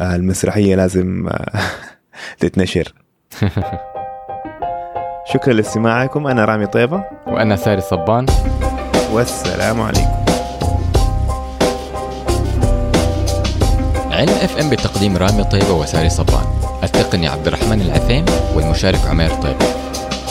المسرحية 0.00 0.76
لازم 0.76 1.28
آه، 1.28 1.60
تتنشر. 2.40 2.94
شكرا 5.32 5.52
لاستماعكم. 5.52 6.26
أنا 6.26 6.44
رامي 6.44 6.66
طيبة. 6.66 7.04
وأنا 7.26 7.56
ساري 7.56 7.80
صبان. 7.80 8.26
والسلام 9.12 9.80
عليكم. 9.80 10.20
علم 14.10 14.32
اف 14.42 14.58
ام 14.58 14.70
بتقديم 14.70 15.16
رامي 15.16 15.44
طيبة 15.44 15.72
وساري 15.72 16.08
صبان. 16.10 16.44
التقني 16.82 17.28
عبد 17.28 17.46
الرحمن 17.46 17.80
العثيم 17.80 18.24
والمشارك 18.54 19.00
عمير 19.10 19.30
طيبة. 19.30 19.66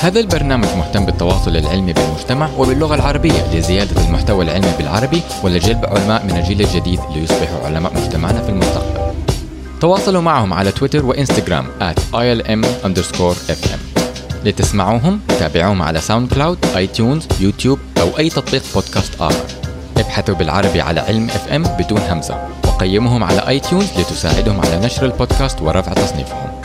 هذا 0.02 0.20
البرنامج 0.20 0.68
مهتم 0.78 1.06
بالتواصل 1.06 1.58
العلمي 1.58 1.94
بالمجتمع 1.94 2.50
وباللغة 2.58 2.96
العربية 2.96 3.54
لزيادة 3.54 4.06
المحتوى 4.08 4.46
العلمي 4.46 4.72
بالعربي 4.78 5.22
ولجلب 5.44 5.86
علماء 5.86 6.24
من 6.26 6.38
الجيل 6.38 6.62
الجديد 6.62 7.00
ليصبحوا 7.16 7.66
علماء 7.66 7.94
مجتمعنا 7.94 8.42
في 8.42 8.50
المستقبل. 8.50 8.99
تواصلوا 9.82 10.22
معهم 10.22 10.54
على 10.54 10.72
تويتر 10.72 11.06
وإنستغرام 11.06 11.66
at 11.82 12.00
ilm 12.14 12.66
fm 13.52 13.80
لتسمعوهم 14.46 15.20
تابعوهم 15.40 15.82
على 15.82 16.02
SoundCloud 16.02 16.58
iTunes 16.78 17.28
YouTube 17.40 17.80
أو 18.02 18.18
أي 18.18 18.30
تطبيق 18.30 18.64
بودكاست 18.74 19.22
آخر. 19.22 19.46
ابحثوا 19.98 20.36
بالعربي 20.36 20.82
على 20.82 21.00
علم 21.00 21.30
اف 21.30 21.48
ام 21.48 21.64
بدون 21.64 22.02
همزة. 22.02 22.48
وقيموهم 22.68 23.24
على 23.24 23.48
iTunes 23.48 23.88
لتساعدهم 23.98 24.62
على 24.62 24.86
نشر 24.86 25.06
البودكاست 25.06 25.62
ورفع 25.62 25.94
تصنيفهم. 25.94 26.59